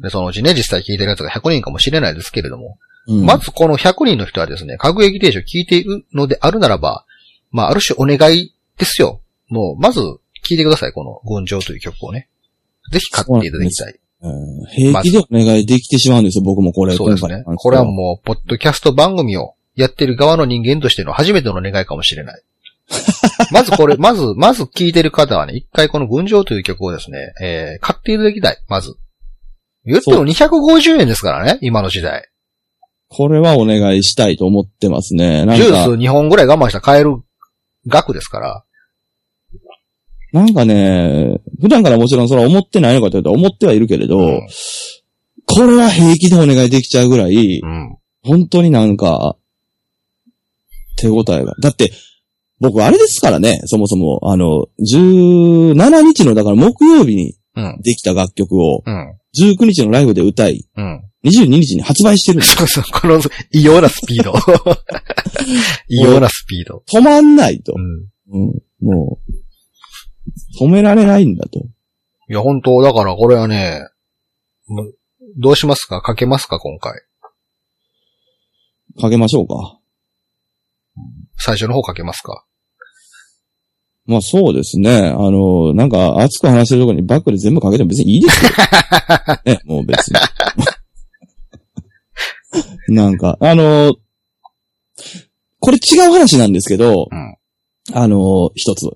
[0.00, 7.04] で、そのうちね、実際聞いてるやつが100人かもしれないですけれども、うんまずこの100人の人はですね、各駅停車を聞いているのであるならば、
[7.50, 9.20] まあ、ある種お願いですよ。
[9.48, 10.00] もう、まず、
[10.44, 12.28] 聞いてください、この、群青という曲をね。
[12.90, 13.92] ぜひ買っていただきたい。
[13.92, 16.94] うん平気でお願いできてしまうんですよ、僕もこれ。
[16.94, 17.44] そうですね。
[17.56, 22.42] これはもう、ポッドキャスト番組をやってる側の人間としての初めての願いかもしれない。
[23.52, 28.94] まずこれ、まず、まず聞いてる方はね、一回この群青という曲をですね、えー、買っていただきたい、まず。
[29.84, 32.28] 言っても250円ですからね、今の時代。
[33.16, 35.44] これはお願いしたいと思ってますね。
[35.44, 37.16] なんか、ジュース2本ぐらい我慢したら買える
[37.86, 38.64] 額ですから。
[40.32, 44.48] なんかね、普段からもちろんそれは思ってないのかというと思ってはいるけれど、うん
[45.46, 47.98] これは平気でお願いできちゃうぐらい、うん。
[48.22, 49.36] 本当になんか、
[50.96, 51.54] 手応えが。
[51.60, 51.92] だって、
[52.60, 57.80] 僕あれですからね、そもそも、あの、17日の、だから木曜日にうん。
[57.82, 59.18] できた楽曲を、うん。
[59.38, 61.02] 19日のライブで歌い、うん。
[61.24, 62.54] 22日に発売してるんです。
[62.56, 64.34] そうそう、この異様なスピード。
[65.88, 66.82] 異様なスピード。
[66.86, 67.80] 止まんないとう。
[68.36, 68.44] ん。
[68.46, 69.18] うん、も
[70.60, 71.60] う、止められないんだと。
[72.28, 73.80] いや、本当だからこれはね、
[75.38, 76.00] どうしますか？
[76.02, 76.58] かけますか？
[76.58, 77.00] 今回。
[79.00, 79.78] かけましょうか。
[81.38, 82.44] 最初の方かけますか？
[84.06, 85.08] まあそうですね。
[85.08, 88.50] あの、なんか熱く話してるところにバックで全部かけても別にいいですよ。
[89.46, 90.20] ね、もう別に。
[92.88, 93.94] なんか、あの、
[95.60, 97.36] これ違う話なんですけど、うん
[97.92, 98.86] あの、一つ。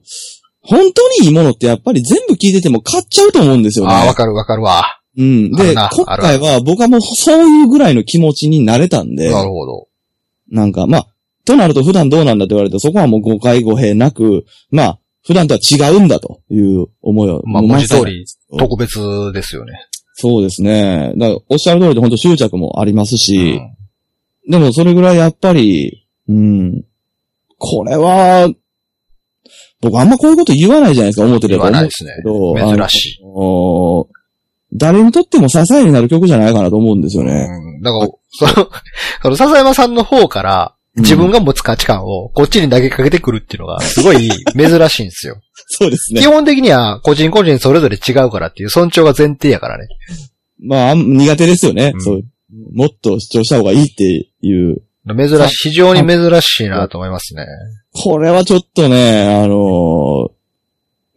[0.63, 3.93] 本当にいいものってやっぱり全部聞いてても買っちゃうと思うんですよね。
[3.93, 5.01] ああ、わかるわかるわ。
[5.17, 5.53] うん。
[5.53, 9.89] で、今回は僕はもうそういうぐらいの気持ちになれたんで、なるほど。
[10.51, 11.07] なんか、まあ、
[11.45, 17.43] となると普段どうなんだと言われると、そこはもう誤解誤閉なく、まあ、普段とは違うんだという思いを。
[17.45, 18.21] まあ、文字通り、
[18.51, 18.99] うん特別
[19.35, 19.75] ですよね。
[20.15, 21.13] そうですね。
[21.17, 23.61] だからおっしゃる通りで本当執着もありますうし、ん
[24.49, 26.85] でもそれぐらいやっぱり、うん、
[27.59, 28.49] これは、
[29.81, 32.13] 僕あんまこういうこと言わないじゃないですか、思ってれ言ば思うわないですね。
[32.79, 33.21] 珍しい。
[34.73, 37.47] 誰にとっても支えになる曲じゃないかなと思うんですよね。
[37.49, 37.83] うん。
[37.83, 38.71] だから、その、
[39.23, 45.41] その笹山さんの方から、自分が持つ価値観をこっちに投げかけてくるっていうのが、すごい珍しいんですよ。
[45.69, 46.27] そうですね基。
[46.27, 49.87] 本的には、個人個人それぞれ違うからっていう尊重が前提やからね。
[50.61, 52.23] まあ、あん苦手ですよね、うんそう。
[52.75, 54.83] もっと主張した方がいいっていう。
[55.07, 57.47] 珍しい、非常に珍しいなと思いますね。
[57.93, 60.39] これはちょっとね、あのー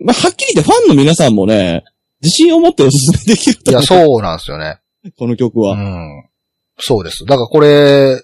[0.04, 1.84] まあ、はっきり言ってファンの皆さんもね、
[2.22, 3.82] 自信を持っておすすめできるといや。
[3.82, 4.80] そうなんですよね。
[5.17, 5.76] この曲うは。
[5.76, 6.28] ん。
[6.78, 7.26] そうです。
[7.26, 8.24] だからこれ、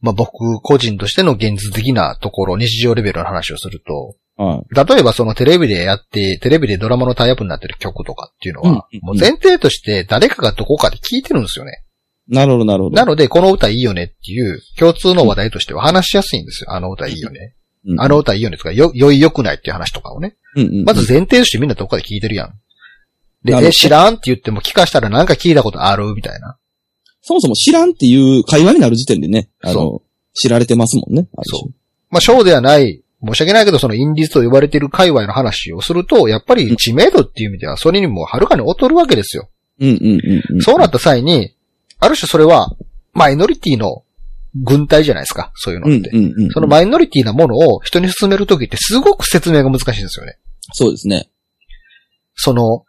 [0.00, 4.74] まあ僕個人としての現実的なところ、日常レベルの話をすると、はい。
[4.74, 11.84] 例えばそのテレビでやって、テレビでドラマのタイアップになってる曲とかっていうのは、うんもう前提として誰かがどこかで聞いてるんですよね。
[12.28, 12.96] なるほど、なるほど。
[12.96, 16.72] なので、この歌いいよねっていう共通の話題としては話しやすいんですよ。
[16.72, 17.54] あの歌いいよね。
[17.86, 20.36] うんあの歌いいよねとか、よ、良い良くないっていう話とかをね。
[20.56, 22.54] うんうんうんまず前提としてみんなどこかで聞いてるやん。
[23.44, 26.56] で、え、知らんって言っても聞かしたらなんか聞いたことあるみたいな。
[27.20, 30.02] そもそも知らんっていう会話になる時点でね、あのそ、
[30.34, 31.28] 知られてますもんね。
[31.42, 31.70] そう
[32.10, 39.48] まあ、ショーではない、申し訳ないけど、そのインディーズと呼ばれている界隈の話をすると、やっぱり知名度っていう意味では、それにもはるかに劣るわけですよ。
[39.80, 40.62] うんうんうんうん。
[40.62, 41.54] そうなった際に、
[42.00, 42.76] ある種それは、
[43.12, 44.02] マイノリティの
[44.62, 46.10] 軍隊じゃないですか、そういうのうんって。
[46.10, 46.50] うんうん。
[46.50, 50.38] そのマイノリティなものを人に勧めるときってすごく説明が難しいんですよね。
[50.72, 51.28] そうですね。
[52.36, 52.84] その、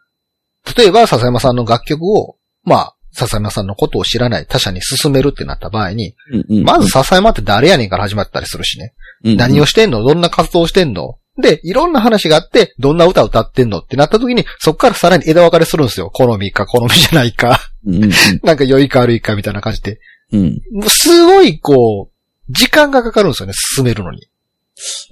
[0.76, 6.64] 例えば笹山さんの楽曲を、まあ、笹山さんのことを知らない他者に進めるってなった場合に、うんうん。
[6.64, 8.94] まず笹山って誰やねんから始まったりするしね。
[9.24, 10.02] うん、何をしてんの？
[10.02, 11.18] どんな活動をしてんの？
[11.38, 16.10] で、いろんな話があって、どんな歌を歌ってんのってなった時に、そこからさらに枝分かれするんですよ。
[16.10, 17.60] 好みか好みじゃないか。
[17.86, 18.10] うんうん
[18.42, 19.98] なんか良いか悪いかみたいな感じで。
[20.32, 20.60] うん。
[20.88, 24.28] すごいこう、時間がかかるんですよね、進めるのに。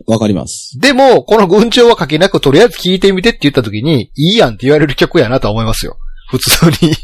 [0.06, 0.78] わかります。
[0.78, 5.96] でも、この群青は書けなく、とりあえず聞いてみてって言った時に、いいやんって言われる曲やなとは思いますよ。
[6.30, 6.94] 普通に。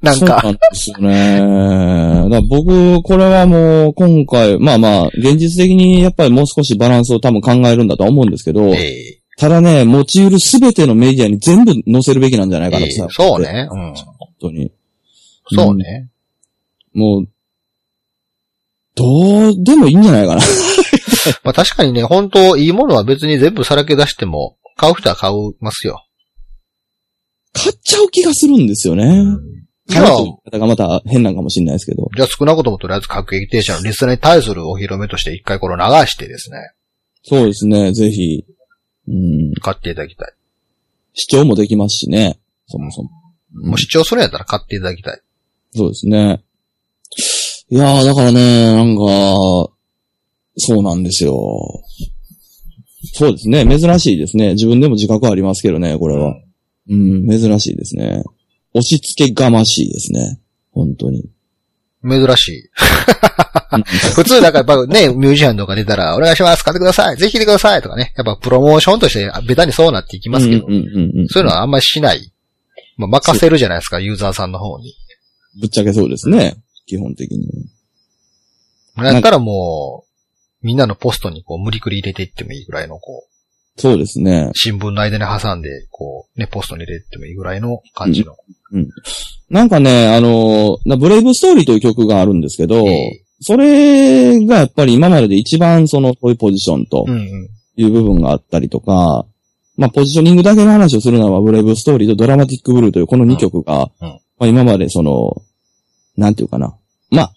[0.00, 2.28] なんそうなか、んですよね。
[2.30, 13.40] だ僕、これはもう、今回、まあまあ、現実的にやっぱりもう少しバランスを多分考えるんだとは思うんですけど、ええただね、持ち得るすべてのメディアに全部載せるべきなんじゃないかなええと、そう。
[13.40, 13.68] ね。
[13.70, 13.94] うん。
[13.94, 14.72] 本当に。
[15.54, 16.08] そうね。
[16.92, 17.28] もう、
[18.96, 20.42] どうでもいいんじゃないかな。
[21.44, 26.04] まあ確かにね、本当いいものは別に全部さらけ出しても、買う人は買いますよ。
[27.52, 29.24] 買っちゃう気がするんですよね。
[29.88, 32.08] じゃあ方がまた変なんかもしれないですけど。
[32.14, 36.58] じゃあ少なくともとりあえず各駅停車のリスナーに対するお披露目として一回これを流してですね、
[37.22, 38.44] そうですね、ぜひ。
[39.06, 39.54] うん。
[39.60, 40.32] 買っていただきたい。
[41.14, 42.38] 視聴もできますしね。
[42.66, 43.10] そもそも。
[43.54, 45.20] もう視聴するんやったら買っていただきたい。
[45.72, 46.42] そうですね。
[47.70, 49.02] いやー、だからね、なんか、
[50.56, 51.34] そうなんですよ。
[53.12, 54.50] そうですね、珍しいですね。
[54.54, 56.34] 自分でも自覚ありますけどね、これは。
[56.88, 58.22] うん、珍しいですね。
[58.74, 60.40] 押し付けがましいですね。
[60.72, 61.24] 本当に。
[62.02, 62.70] 珍しい。
[64.14, 68.12] 普通なんかやっぱね、ミュージシャンとか出たら、お願いします、買ってください、ぜひ来てくださいとかね。
[68.16, 70.66] やっぱプロモーションとしてベタにそうなっていきますけど。
[70.66, 72.32] そういうのはあんまりしない。
[72.96, 74.94] まあ、任せるじゃないですか、ユーザーさんの方に。
[75.60, 76.56] ぶっちゃけそうですね。
[76.86, 77.46] 基本的に。
[78.96, 83.27] だったらもう、みんなのポストにこう無理くり入れていってもいいぐらいの、こう、
[83.78, 84.50] そうですね。
[84.54, 88.36] 新聞の間に挟んで、こう、ね、ポストに入れてもいいぐらいの感じの。
[89.48, 97.48] なんかね、あの、なブレイブストーリーという曲があるんですけど、ええそれがやっぱり今までで一番その、そういうポジションとうんうん。
[97.76, 99.24] いう部分があったりとか、
[99.76, 105.40] まあ、ポジショニングだけの話をするならば、ブレイブストーリーとドラマティックブルーというこの2曲が、うんうんまあ、今までその、
[106.16, 106.76] なんていうかな。
[107.10, 107.32] まあ、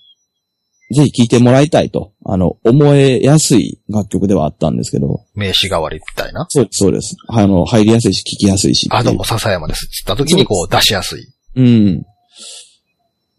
[0.92, 6.46] ぜひ聴いてもらいたいと、あの、思えやすい楽曲ではあったんですけど、名詞代わりみたいな？
[6.50, 7.16] そうです、そうです。
[7.28, 8.88] あの、入りやすいし、聴きやすいし。
[8.92, 9.88] あ、どうも笹山です。
[9.88, 11.26] つった時にこう出しやすい。
[11.56, 12.06] うん。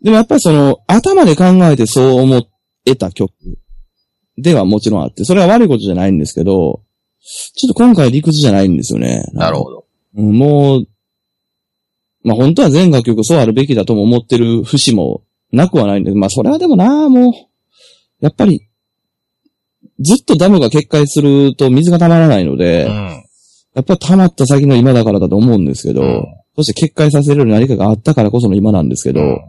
[0.03, 2.47] でもやっぱりその、頭で考えてそう思
[2.87, 3.33] えた曲
[4.39, 6.83] ではもちろんあって、それは悪いことじゃないんですけど、
[7.55, 9.25] ちょっと今回理屈じゃないんですよね。
[9.33, 9.85] なるほど。
[10.17, 10.87] うんもう、
[12.25, 17.33] まあ本当は全楽曲そうあるべきだとも思ってる節もなくはないんで、まあそれはでもな、もう、
[18.21, 18.69] やっぱり、
[20.01, 23.25] ずっとダムが決壊すると水が溜まらないので、うん。
[23.75, 29.41] やっぱり溜まった先の今だからだと思うんですけど、うんそして決壊させる何かがあったからこその今なんですけど、うん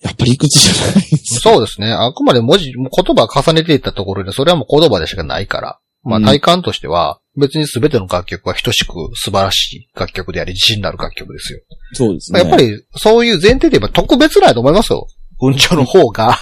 [0.00, 1.40] やっぱり理屈じゃないです。
[1.40, 1.90] そうですね。
[1.90, 5.80] あくまで文字、言葉を重ねていったところで、それはもう言葉でしかないから。
[6.04, 11.60] まあうん体感としては、別に全ての楽曲は等しく素晴らしい楽曲であり、自信のある楽曲ですよ。
[11.92, 12.40] そうですね。
[12.40, 15.06] やっぱり、そういう前提で言えば特別なんやと思いますよ。
[15.40, 16.36] 文鳥の方が、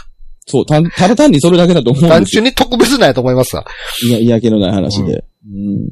[0.47, 2.43] そう、たただ単にそれだけだと思うん単ですよ。
[2.43, 3.65] 純に特別なんやと思いますわ。
[4.03, 5.25] いや、嫌気のない話で。
[5.45, 5.89] うん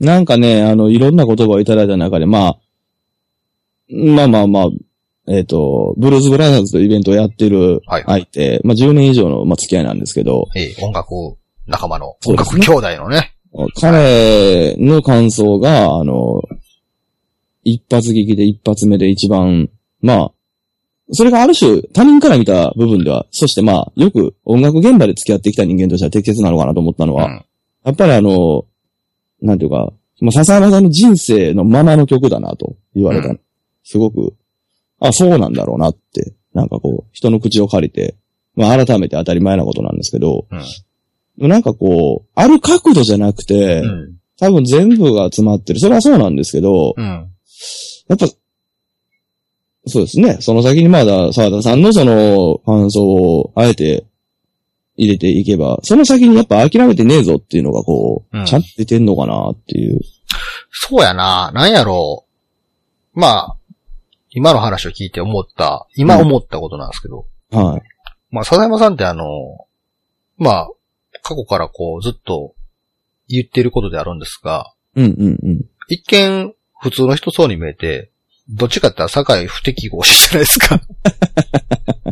[0.00, 2.58] なんかね、あの、いろんな言葉をいただいた中で、まあ、
[3.90, 4.66] まあまあまあ、
[5.26, 11.12] えっ、と、ブルーズブラザーズというイベントをやってるはい相手、まあ10年以上の、まあ、付き合いなんですけど、ええ、音楽
[11.66, 13.34] 仲間の、音楽兄弟のね。
[13.80, 16.42] 彼の感想が、あの、
[17.64, 19.68] 一発聞きで一発目で一番、
[20.00, 20.32] まあ、
[21.10, 27.44] それがある種他人から見た部分では、そしてまあ、よく音楽現場で付き合ってきた人間としては適切なのかなと思ったのは、うん。
[27.84, 28.66] やっぱりあの、
[29.40, 33.28] なんていうか、まあ、笹山さんの人生のままの曲だなと言われた。
[33.28, 33.40] う
[33.84, 34.34] すごく、
[35.00, 38.16] あ、そうなんだろうなって、なんかこう、人の口を借りて、
[38.54, 40.62] まあ改めて当たり前なことなんですけど、うん
[41.46, 44.18] なんかこう、ある角度じゃなくて、うん。
[44.40, 45.80] 多分全部が詰まってる。
[45.80, 47.30] それはそうなんですけど、うん。
[48.08, 48.26] やっぱ、
[49.86, 50.38] そうですね。
[50.40, 54.06] その先にまだ沢田さんのその感想をあえて
[54.96, 60.00] 入れていけば、その先にやっぱ諦めてねえぞっていうのがこう、うんちゃんと出てんのかなっていう。
[60.70, 61.50] そうやな。
[61.54, 62.26] なんやろ
[63.14, 63.20] う。
[63.20, 63.56] まあ、
[64.30, 67.82] 今の話を聞いて思った、今思ったことなんですけど、はい。
[68.30, 69.24] まあ、笹山さんってあの、
[70.36, 70.70] まあ、
[71.28, 72.54] 過去からこうずっと
[73.28, 75.64] 言ってることであるんですが、うんうんうん。
[75.88, 78.10] 一見普通の人そうに見えて、
[78.48, 80.80] どっちかって言ったら社会不適合者じゃないですか。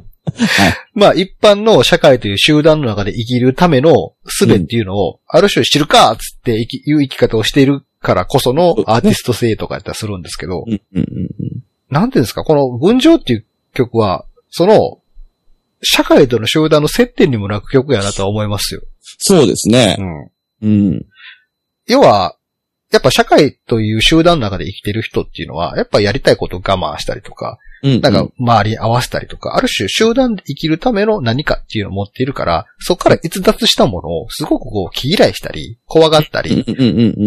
[0.93, 11.07] まあ一般の社会という集団の中で生きるための術っていうのを、ある種知るかっつって生きいう生き方をしているからこそのアーティスト性とかやったりするんですけど、うんうんうん
[11.89, 14.99] なんていうんですか、この群青っていう曲は、その、
[15.83, 18.83] 社会との集団の接点にもなく曲やなとは思いますよ。
[19.19, 19.97] そうですね
[20.61, 20.67] う。
[20.67, 20.69] ん。
[20.69, 21.07] うん。
[21.87, 22.37] 要は、
[22.93, 28.01] やっぱ社会という集団の中で生きてる人っていうのは、やっぱやりたいことを我慢したりとか、うん。
[28.01, 36.65] なんか周りに合わせたりとか、ある種集団で生きるための何かっていうのを持っているから、そこから逸脱したものをすごくこう気嫌いしたり、怖がったり。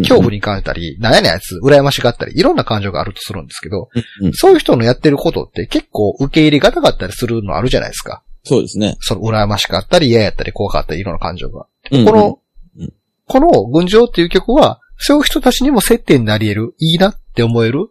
[0.02, 3.90] 恐怖に感じたり、なんやねんあいつ、羨ましがったり、いろんな感情があるとするんですけど、
[4.22, 8.24] うんうんそういう人のやってることって結構受け入れがたかったりするのあるじゃないですか。
[8.44, 8.98] そうですね。
[9.00, 11.68] その羨ましかったり、嫌やったり、怖かったり、いろんな感情が。
[11.92, 12.40] うんうんこの
[12.78, 12.94] うん、
[13.26, 17.90] この群青っていう曲は、そういう人たちにも接点になり得る、いいなって思える、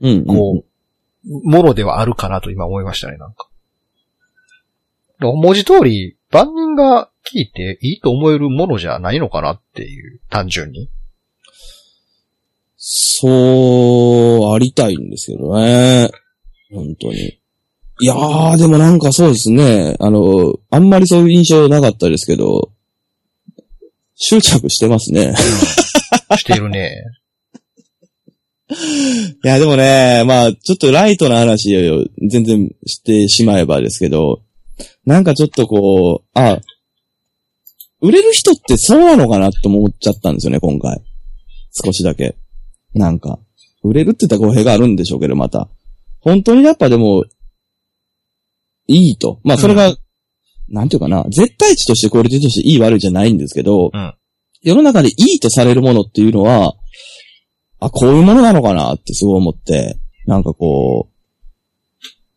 [0.00, 0.26] うんうん。
[0.26, 3.48] こう、ものではあるかなと今思いましたね、なんか。
[5.20, 10.90] 文字通り、万人が聞いていいと思えるものじゃないのかなっていう、単純に。
[12.76, 16.10] そう、ありたいんですけどね。
[16.72, 17.40] 本当に。
[18.00, 19.96] いやー、でもなんかそうですね。
[19.98, 22.70] あの、あんまりそういう印象なかったですけど、
[24.14, 25.34] 執着してますね。
[26.36, 27.04] してるね。
[29.44, 34.42] いや、でもね、まあ、ちょっとライトな話を全然してしまえばですけど、
[35.06, 36.60] なんかちょっとこう、あ、
[38.00, 41.00] 売れる人ってそうなのかなって思っちゃったんですよね、今回。
[41.84, 42.36] 少しだけ。
[42.94, 43.40] なんか、
[43.82, 45.68] 売れるって言ったら語弊があるんでしょうけど、また。
[46.20, 47.24] 本当にやっぱでも、
[48.88, 49.40] いいと。
[49.44, 49.94] まあ、それが、
[50.68, 54.14] なんていうかな、絶対値としてクオリティとしていい悪いじゃないんですけど、うん
[54.62, 56.74] 世の中でいいとされるものっていうのは、
[57.80, 61.18] あ、こういうものなのかなってすごい思って、なんかこう、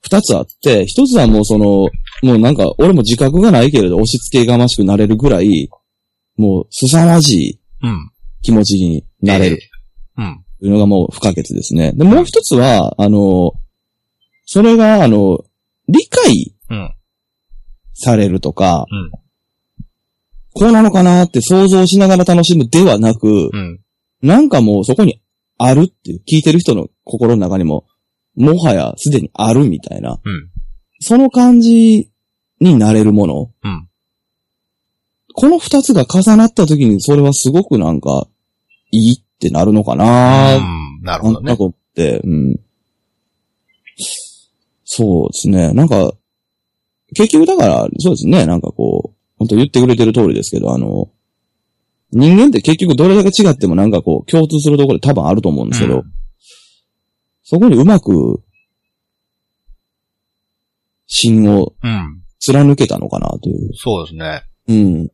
[0.04, 1.90] 二つあって、一つはもうその、
[2.24, 5.70] もうなんか、俺も自覚がないけれど、押し付けがましくなれるぐらい、
[6.38, 8.12] もう、凄まじいうん。
[8.44, 9.60] 気持ちになれる
[10.18, 10.44] うん。
[10.60, 11.92] というのがもう不可欠ですね。
[11.94, 13.54] で、もう一つは、あの、
[14.46, 15.44] それが、あの、
[15.92, 16.96] 理解うん。
[17.94, 19.22] されるとか、うん
[20.54, 23.80] こうなのかなって想像しながら楽しむではなく、うん。
[24.22, 25.22] なんかもうそこに
[25.58, 27.86] あるっていう、聞いてる人の心の中にも、
[28.36, 30.50] もはやすでにあるみたいな、うん。
[31.00, 32.12] その感じ
[32.60, 33.52] になれるもの。
[33.64, 33.88] うん。
[35.34, 38.28] この二つが重なった時にそれはすごくなんか、
[38.92, 41.02] いいってなるのかなうん。
[41.02, 41.66] なるほどねなんか。
[41.66, 42.60] って、うん。
[44.94, 45.72] そうですね。
[45.72, 46.12] なんか、
[47.16, 48.46] 結局だから、そうですね。
[48.46, 51.10] なんかこう、本当言ってくれてる通りですけど、あの、
[52.12, 56.04] 人間って結局どれだけ違ってもなんかこう、共通するところで多分あると思うんですけど、うん
[57.44, 58.42] そこにうまく、
[61.06, 62.22] 芯をうん。
[62.40, 63.72] 貫けたのかなという。
[63.76, 64.44] そうですね。
[64.68, 65.12] うん。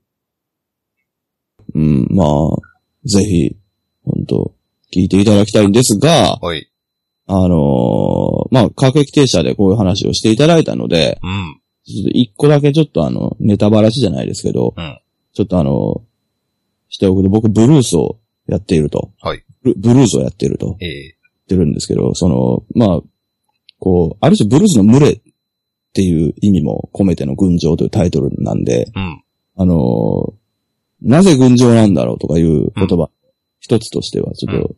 [1.74, 3.56] うん、まあ、ぜひ、
[4.04, 4.54] 本当
[4.94, 6.70] 聞いていただきたいんですが、はい。
[7.28, 11.62] あのーまあ、各駅停車でこういう話をしていただいたので、うん。
[11.86, 15.00] ちょっと一個だけちょっとあの、ネタバラシじゃないですけど、うん
[15.34, 16.02] ちょっとあの、
[16.90, 19.12] しておくと、僕ブルースをやっていると。
[19.22, 19.76] はいブ。
[19.76, 23.02] ブルースをやっているとええ言ってるんですけど、その、まあ、
[23.78, 25.22] こう、ある種ブルースの群れっ
[25.94, 29.24] ていう意味も込めての群青というタイトルなんで、うん。
[29.58, 30.34] あのー
[31.02, 33.12] なぜ群青なんだろうとかいう言葉、
[33.60, 34.76] 一つとしては、ちょっと、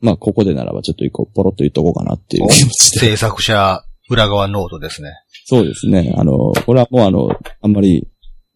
[0.00, 3.00] まあ、ここでならばちょっと一個ポロッと言っとこうかなっていう気持ちで。
[3.00, 5.10] 制作者裏側ノートですね。
[5.44, 6.14] そうですね。
[6.16, 7.28] あの、これはもうあの、
[7.62, 8.06] あんまり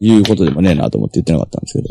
[0.01, 1.89] 言うことでもねえなと思って言ってなかったんですけど。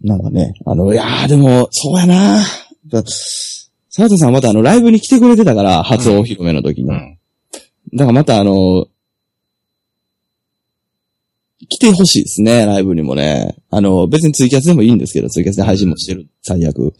[0.00, 2.40] なんかね、あの、いやーでも、そうやな
[2.86, 6.90] だ佐藤さんまたあの、ライブに来てくれてたから、初お披露目の時に。
[6.90, 7.18] うん。
[7.94, 8.86] だからまたあの、
[11.66, 13.56] 来てほしいですね、ライブにもね。
[13.70, 16.94] あの、別にツイキャスでもいいんですけど、ツイキャスで配信もしてる、最悪。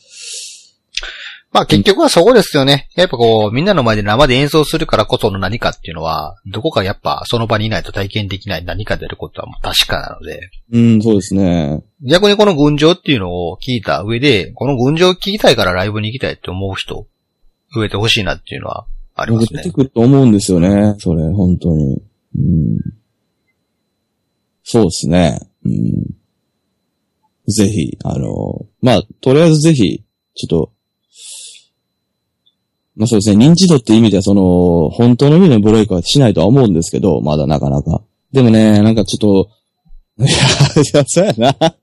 [1.51, 2.89] まあ結局はそこですよね。
[2.95, 11.83] やっぱこう、みんなの前で生で演奏するからこその何かっていうのは、どこかやっぱその場にいないと体験できない何かであることはもう確かなので、うん、そうですね。
[12.03, 17.07] 逆にこの群青っていうのを聞いた上で、この群青を聞きたいからライブに行きたいって思う人、
[17.75, 19.75] 増えてほしいなっていうのはありますね出て。
[19.75, 22.03] くると思うんですよね、それ、本当に。
[22.37, 22.79] うん、
[24.71, 25.41] そうですね。
[25.65, 30.05] うん、ぜひ、あの、まあ、とりあえずぜひ、
[30.35, 30.73] ちょっと、
[32.95, 38.03] まあそうですね、認知度って意味ではその、本当の意味でのブレイクはしないとは思うんですけど、まだなかなか。
[38.31, 39.49] でもね、なんかちょっと、
[40.23, 40.33] いや、い
[40.93, 41.55] や、そうやな。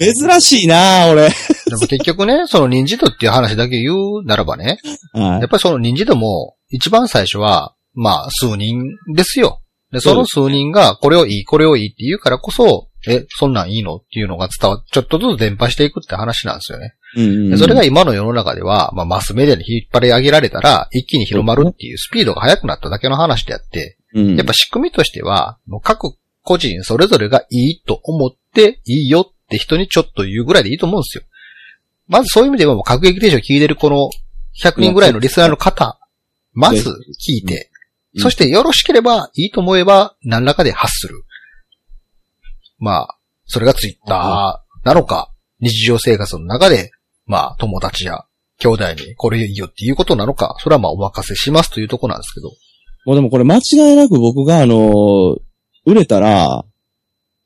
[0.00, 1.28] 珍しいな、俺。
[1.28, 1.34] で
[1.76, 4.78] も結局ね、その認知度っていう話だけ言うならばね、
[5.12, 8.82] はいやっぱりその認知度も、一番最初は、まあ、数人
[9.14, 9.60] ですよ。
[9.94, 13.96] で、その数人が、これをいい、これをいいって言うからこそ、え、そんなんいいの？
[13.96, 16.94] っていうのが伝わっ、ちょっとずつ伝播していくって話なんですよね。
[17.16, 31.24] うんでそれが今の世の中では、まあ、マスメディアに引っ張り上げられたら、一気に広まるっていうスピードが速くなっただけの話であって、うん、やっぱ仕組みとしては、各個人それぞれがいいと思っていいよって人にちょっと言うぐらいでいいと思うんですよ。
[32.08, 34.10] まずそういう意味ではもう各撃停止を聞いてるこの
[34.62, 35.98] 100人ぐらいのリスナーの方、
[36.52, 37.70] まず聞いて、
[38.16, 41.24] うんそしてよろしければいいと思えば何らかで発する。
[42.78, 46.92] まあ、それがツイッターなのか、日常生活の中で、
[47.26, 48.24] まあ友達や
[48.58, 52.50] 兄弟にこれいいよっていうことなのか、それはまあお任せしますというところなんですけど。
[53.06, 53.60] もうでもこれ間違
[53.92, 55.36] いなく僕があの、
[55.86, 56.64] 売れたら、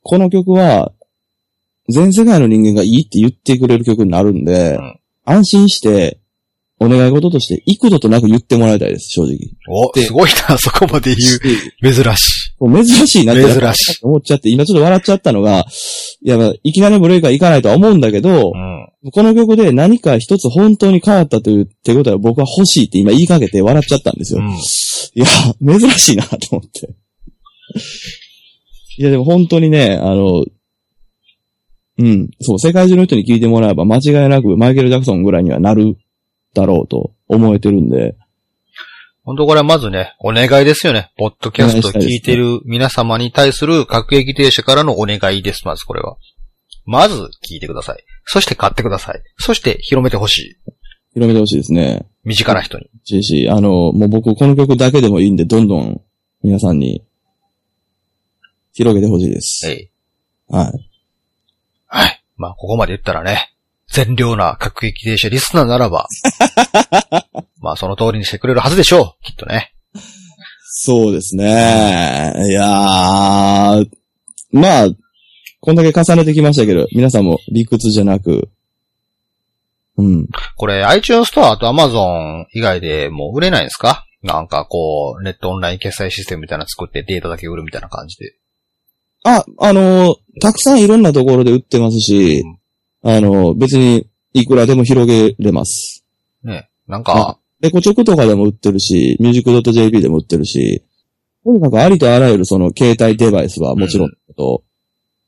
[0.03, 0.93] この曲は、
[1.89, 5.01] 全世界の人間がいいって言ってくれる曲になるんで、うん
[5.31, 6.19] 安心して、
[6.81, 9.39] お願い事として、幾度となく言ってもらいたいです、正直。
[9.69, 11.93] お、ですごいな、そこまで言う。
[11.93, 12.85] 珍しい。
[12.85, 15.67] 珍しいなって珍しい思っちゃって、今ちょっと笑っちゃったのが、
[16.23, 19.11] いや、まあいきなりブレイクはいかないとは思うんだけど、うん。
[19.13, 24.41] この曲で何か一つ本当に変わったという手応えを僕は欲しいって今言いかけて笑っちゃったんですよ。
[24.41, 24.49] うん。
[24.51, 24.57] い
[25.17, 25.27] や、
[25.81, 26.95] 珍しいなと思って。
[28.99, 30.45] いや、でも本当にね、あの、
[32.01, 35.97] うん、そう、世界中の人に聞いてもらえば間違いなくマイケル・ジャクソンぐらいにはなる
[36.55, 38.17] だろうと思えてるんで、
[39.25, 41.13] 本当これはまずね、お願いですよね。
[41.19, 46.17] ポッドキャスト聞いてる皆様に対する各駅停車からのお願いです、まずこれは。
[46.87, 48.03] まず聞いてください。
[48.25, 49.23] そして買ってください。
[49.37, 50.57] そして広めてほしい。
[51.13, 52.07] 広めてほしいですね。
[52.25, 52.89] 身近な人に。
[53.05, 56.01] しし、あの、もう僕この曲だけでもいいんで、どんどん
[56.43, 57.05] 皆さんに
[58.73, 59.69] 広げてほしいです。
[59.69, 59.91] えい。
[60.49, 60.91] はい。
[61.87, 62.25] はい。
[62.37, 63.53] まあ、ここまで言ったらね、
[64.05, 66.07] 善良な各駅停車リスナーならば、
[67.61, 69.25] まあ、その通りにしてくれるはずでしょう。
[69.25, 69.75] きっとね。
[70.63, 72.33] そうですね。
[72.49, 73.87] いやー、
[74.53, 74.89] まあ、
[75.61, 78.49] こんだけ重ねてきましたけど、皆さんも理屈じゃなく、
[79.97, 80.29] うん。
[80.57, 84.07] これ iTunes ストアと Amazon 以外でもう売れないんですか？
[84.23, 88.35] なんかこう、ネットオンライン決済システムみたいなの作ってデータだけ売るみたいな感じで。
[89.25, 92.45] あ、あのーたくさんいろんなところで売ってますし、
[93.11, 96.05] あのー別にいくらでも広げれます。
[96.45, 96.69] ね。
[96.87, 100.83] なんか、レコチョクとかでも売ってるし、ミュージック .jp でも売ってるし、
[101.43, 104.63] とにかくありとあらゆるその携帯デバイスはもちろんだと、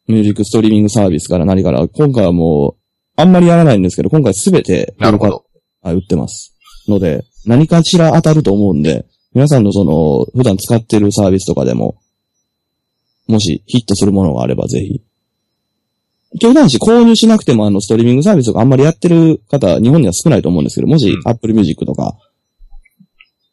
[0.09, 2.81] ミュージックストリーミングサービスから何から、今回はもう、
[3.16, 5.47] あんまりやらないんですけど、今回すべて、なるほど。
[5.81, 6.55] はい、売ってます。
[6.87, 11.97] ので、何かしら当たると思うんで、皆さんのその、普段使ってるサービスとかでも、
[13.26, 15.01] もしヒットするものがあればぜひ。
[16.39, 22.16] 極端な話、購入しなくてもあの、ストリーミングサービスとかあんまりやってる方、日本には少ないと思うんですけど、もしうん Apple Music とか、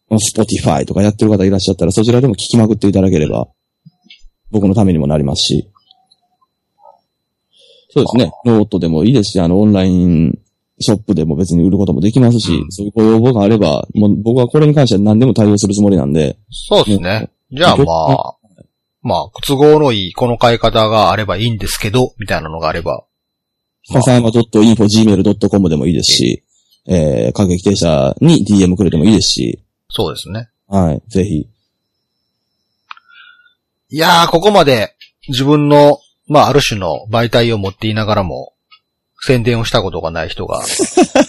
[0.09, 3.47] Spotify とかやってる方いらっしゃったら、そちらでも聞きまくっていただければ、
[4.51, 5.69] 僕のためにもなりますし。
[7.89, 8.32] そうですね。
[8.45, 10.39] ノートでもいいですし、あの、オンライン
[10.80, 17.30] ショップでも別に売ることもできますし、うんそういうご要望があれば、もう僕はこれに関しては何でも対応するつもりなんで、そうですね。
[17.51, 18.36] じゃあまあ、
[19.08, 23.05] まあ、都合のいいこの買い方があればいいんですけど、みたいなのがあれば。
[23.89, 26.43] まあ笹山 .info.gmail.com でもいいですし、
[26.89, 30.49] えー、各駅停車に DM くれてもいいですし、そうですね。
[30.68, 31.47] はい、ぜひ。
[33.91, 34.97] いやー、ここまで
[35.30, 38.51] 自分の、まあ、ある種の媒体を持っていながらも、
[39.20, 40.61] 宣伝をしたことがない人が、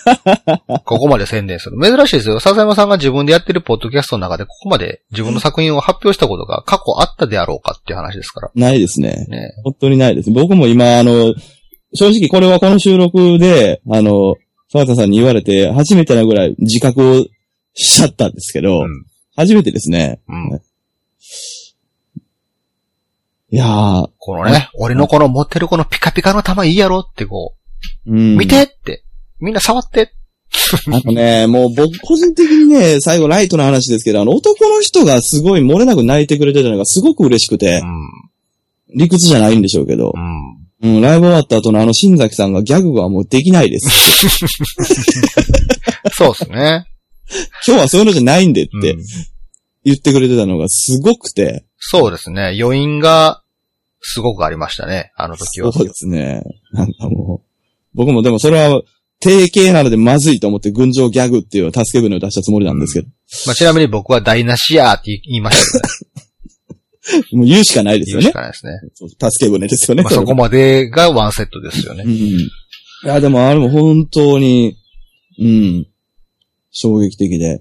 [0.84, 1.78] ここまで宣伝する。
[1.82, 2.40] 珍しいですよ。
[2.40, 8.50] 笹山さんが自分でやってるポッドキャストの中で、ここまで自分の作品を発表したことが過去あったであろうかっていう話ですから。
[8.54, 9.26] ないですね。
[9.28, 9.52] ね。
[9.64, 10.30] 本当にないです。
[10.30, 11.34] 僕も今、あの、
[11.94, 14.34] 正直これはこの収録で、あの、
[14.70, 17.26] 沢田さんに言われて、初めてなぐらい自覚を
[17.74, 19.08] しちゃったんですけど、うん
[19.38, 20.20] 初めてですね。
[20.28, 20.60] うん。
[23.50, 27.67] いやー、このね、俺のこの持ってるこのピカピカの玉いいやろってこう
[28.04, 29.04] 見てって、
[29.40, 30.12] みんな触って。
[30.86, 38.10] あのね、もう僕個人的にね、最後ライトな話ですけど、あの男の人がすごい漏れなく泣いてくれてたのがすごく嬉しくてう、ん。
[38.96, 40.96] 理屈じゃないんでしょうけどう、ん。
[40.96, 43.88] うん、ライブ終わった後のあの新崎さんがギャグはもうできないです。
[46.16, 46.86] そうですね。
[47.66, 49.02] 今日はそういうのじゃないんでってうん
[49.84, 52.56] 言ってくれてたのがすごくて、そうですね。
[52.60, 53.42] 余韻が、
[54.00, 55.12] すごくありましたね。
[55.16, 55.72] あの時は。
[55.72, 56.42] そうですね。
[56.72, 57.47] なんかもう、
[57.98, 58.80] 僕もでもそれは、
[59.20, 63.08] 定型なのでまずいと思って群青ギャグっていう助け舟を出したつもりなんですけど、
[63.46, 65.94] まあ、ちなみに僕は台無しやーって言いましたけど
[67.24, 67.28] ね。
[67.32, 68.32] もう言うしかないですよね言うし。
[68.32, 68.72] かないですね。
[68.94, 70.04] そう助け舟ですよね。
[70.04, 72.08] まあ、そこまでがワンセットですよねう。
[72.08, 72.12] ん。
[72.12, 72.48] い
[73.04, 74.76] や、でもあれも本当に、
[75.40, 75.86] うん、
[76.70, 77.60] 衝撃的で。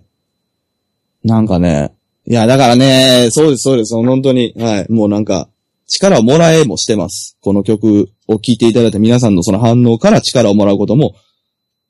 [1.23, 1.91] なんかね、
[2.27, 5.49] いや、だからね、そうです、そうです、本当に、はい、もうなんか、
[5.87, 7.37] 力をもらえもしてます。
[7.41, 11.15] この曲を聴いていただいた皆さんのその反応から力をもらうことも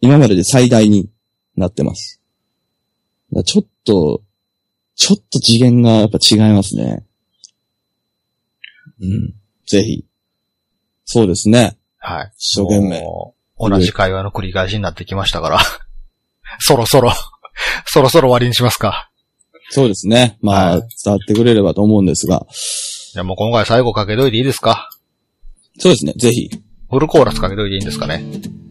[0.02, 1.10] 今までで最大に
[1.56, 2.22] なってます。
[3.46, 4.22] ちょっと、
[4.96, 7.06] ちょっと次元がやっぱ違いますね。
[9.02, 9.34] うん。
[9.68, 10.06] ぜひ。
[11.06, 11.78] そうですね。
[11.98, 12.32] はい。
[12.38, 13.04] 一生懸命。
[13.60, 15.60] 同じ会話の繰り返しになってきましたから、
[16.60, 17.12] そろそろ、
[17.86, 19.12] そろそろ終わりにしますか。
[19.70, 20.38] そうですね。
[20.42, 22.46] まあ、はい伝わってくれればと思うんですが。
[23.18, 24.92] じゃあもう今回最後かけといていいですか？
[25.80, 26.14] そうですね。
[26.18, 26.52] ぜひ。
[26.92, 28.24] フルコーラスかけといていいんですかね？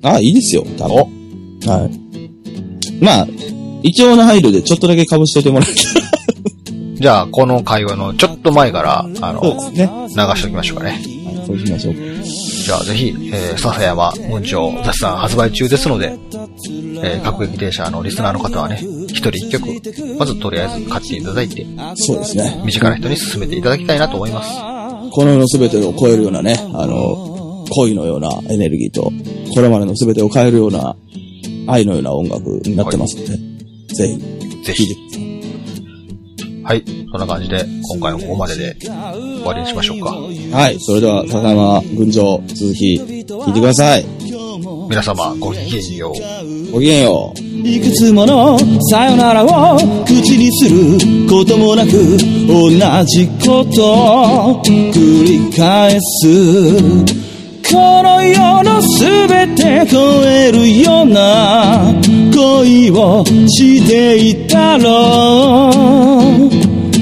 [0.05, 0.63] あ、いいですよ。
[0.79, 0.95] 多分。
[0.95, 1.01] お
[1.69, 3.05] はい。
[3.05, 3.27] まあ、
[3.83, 5.75] 一応の配慮でちょっとだけ被しといてもらえ
[6.95, 9.33] じゃあ、この会話のちょっと前から、あ。
[9.33, 9.41] の、
[9.73, 9.91] ね。
[10.11, 11.03] 流しておきましょうかね。
[11.53, 11.95] はいそうしましょう。
[11.95, 16.13] じゃあぜひ、えー、笹山文鳥雑談発売中ですので、
[17.03, 19.67] えー、各撃停車のリスナーの方はね、一人一曲、
[20.19, 22.63] まずとりあえず買っていただいて、そうですね。
[22.65, 24.51] 身近な人に勧めていただきたいなと思います。
[25.13, 29.13] この世の全てを超えるようなね、あの、恋のようなエネルギーと、
[29.55, 30.97] これまでの全てを変えるような
[31.69, 34.97] 愛のような音楽になってますので、ぜひ、ぜひ聴いて。
[34.97, 35.16] ください。
[36.67, 36.83] はい。
[37.13, 37.65] そんな感じで、
[37.95, 38.91] 今回のここまでで終
[39.45, 40.11] わりにしましょうか。
[40.11, 40.77] はい。
[40.81, 44.05] それでは、笹山群青、続き、聞いてください。
[44.91, 46.73] 皆様、ごきげんよう。
[46.73, 47.69] ごきげんよう。
[47.69, 48.59] いくつもの
[48.91, 51.93] さよならを口にすることもなく
[52.49, 52.69] 同
[53.05, 57.26] じことを繰り返す
[57.71, 61.93] この世のすべて超えるような
[62.33, 66.51] 恋をしていたろう。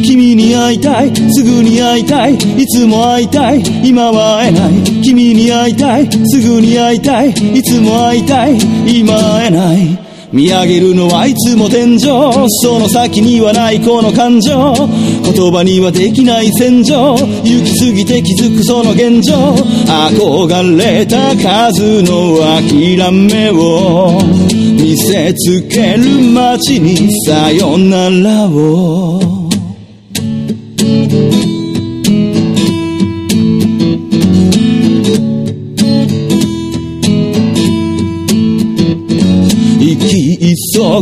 [0.02, 5.02] 君に会いたいすぐに会いたいいつも会いたい今は会えない。
[5.02, 10.03] 君に会いたいすぐに会いたいいつも会いたい今会えない。
[10.34, 12.00] 見上げるのはいつも天井。
[12.00, 14.74] その先にはないこの感情。
[14.74, 17.14] 言葉にはできない戦場。
[17.14, 19.54] 行き過ぎて気づくその現状。
[19.86, 24.18] 憧れた数の諦めを。
[24.50, 29.33] 見せつける街にさよならを。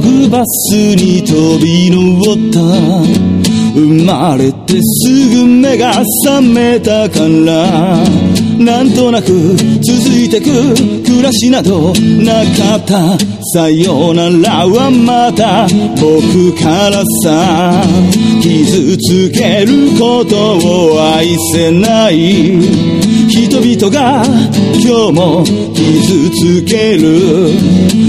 [0.00, 2.60] バスに飛び乗った。
[3.74, 5.92] 生まれてすぐ目が
[6.26, 7.98] 覚めたから。
[8.58, 10.74] なんとなく続いてく
[11.04, 13.18] 暮らしなどなかった。
[13.54, 15.66] さよならはまた
[16.00, 17.82] 僕からさ。
[18.40, 23.21] 傷つけることを愛せない。
[23.32, 24.22] 人々が
[24.74, 27.48] 今日も傷つける。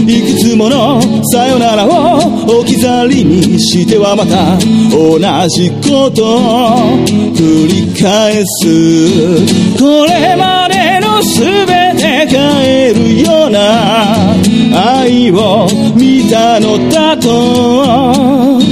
[0.05, 1.01] いくつもの
[1.31, 2.17] さよならを
[2.59, 4.57] 置き去りにしてはまた
[4.91, 5.17] 同
[5.47, 9.77] じことを繰り返す。
[9.79, 11.65] これまでの全
[11.95, 18.62] て変えるような愛を見たのだと。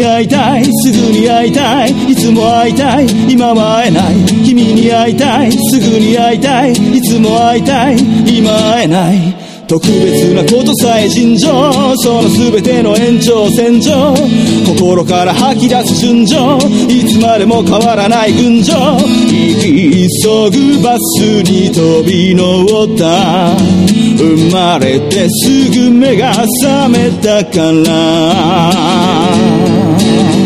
[0.00, 9.50] に会いたいすぐに会いたいいつも会いたい今は会えない君に会いたいすぐに会いたいいつも会いたい今会えない。
[9.68, 14.12] 特別なことさえ尋常その全ての延長線上
[14.66, 16.36] 心から吐き出す順序
[16.92, 19.04] いつまでも変わらない群青行
[19.60, 23.54] き急ぐバスに飛び乗った。
[24.20, 26.32] 生まれてすぐ目が
[26.62, 29.49] 覚めたから。
[30.10, 30.39] Yeah.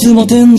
[0.00, 0.58] つも天井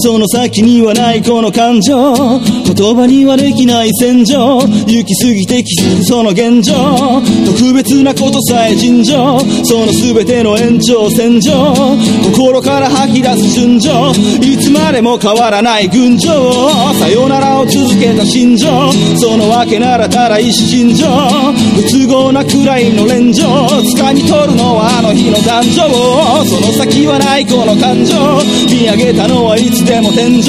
[0.00, 1.92] その先にはないこの感情
[2.40, 6.72] 言葉にはできない戦場行き過ぎて気づくその現状
[7.44, 11.52] 特別なことさえ尋常その全ての延長線上
[12.32, 13.92] 心から吐き出す順序
[14.40, 18.66] いつまでも変わらない群青さよならを続けた心情
[19.20, 25.84] そのわけならただ一心情不都合なくらいの連情掴み取るのはあの日の誕生
[26.48, 28.16] その先はないこの感情
[28.72, 30.44] 見上げたのはいつでも天井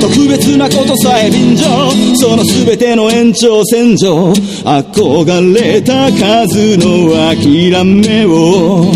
[0.00, 8.92] 特別なことさえ便乗その全ての延長線上憧れた数の諦めを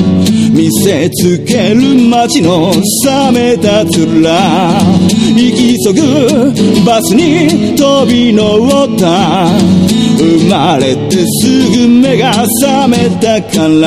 [0.52, 2.70] 見せつける街の
[3.04, 4.22] 冷めた面
[5.34, 6.52] 行き急ぐ
[6.84, 9.48] バスに飛び乗った
[10.18, 13.80] 生まれてすぐ目が覚めたから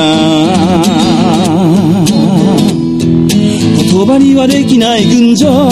[3.96, 5.70] 言葉にはできない群青。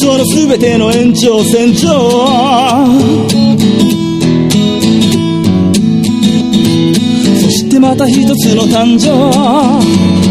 [0.00, 1.88] その全ての延長線上。
[7.38, 10.21] そしてまた一つの誕生。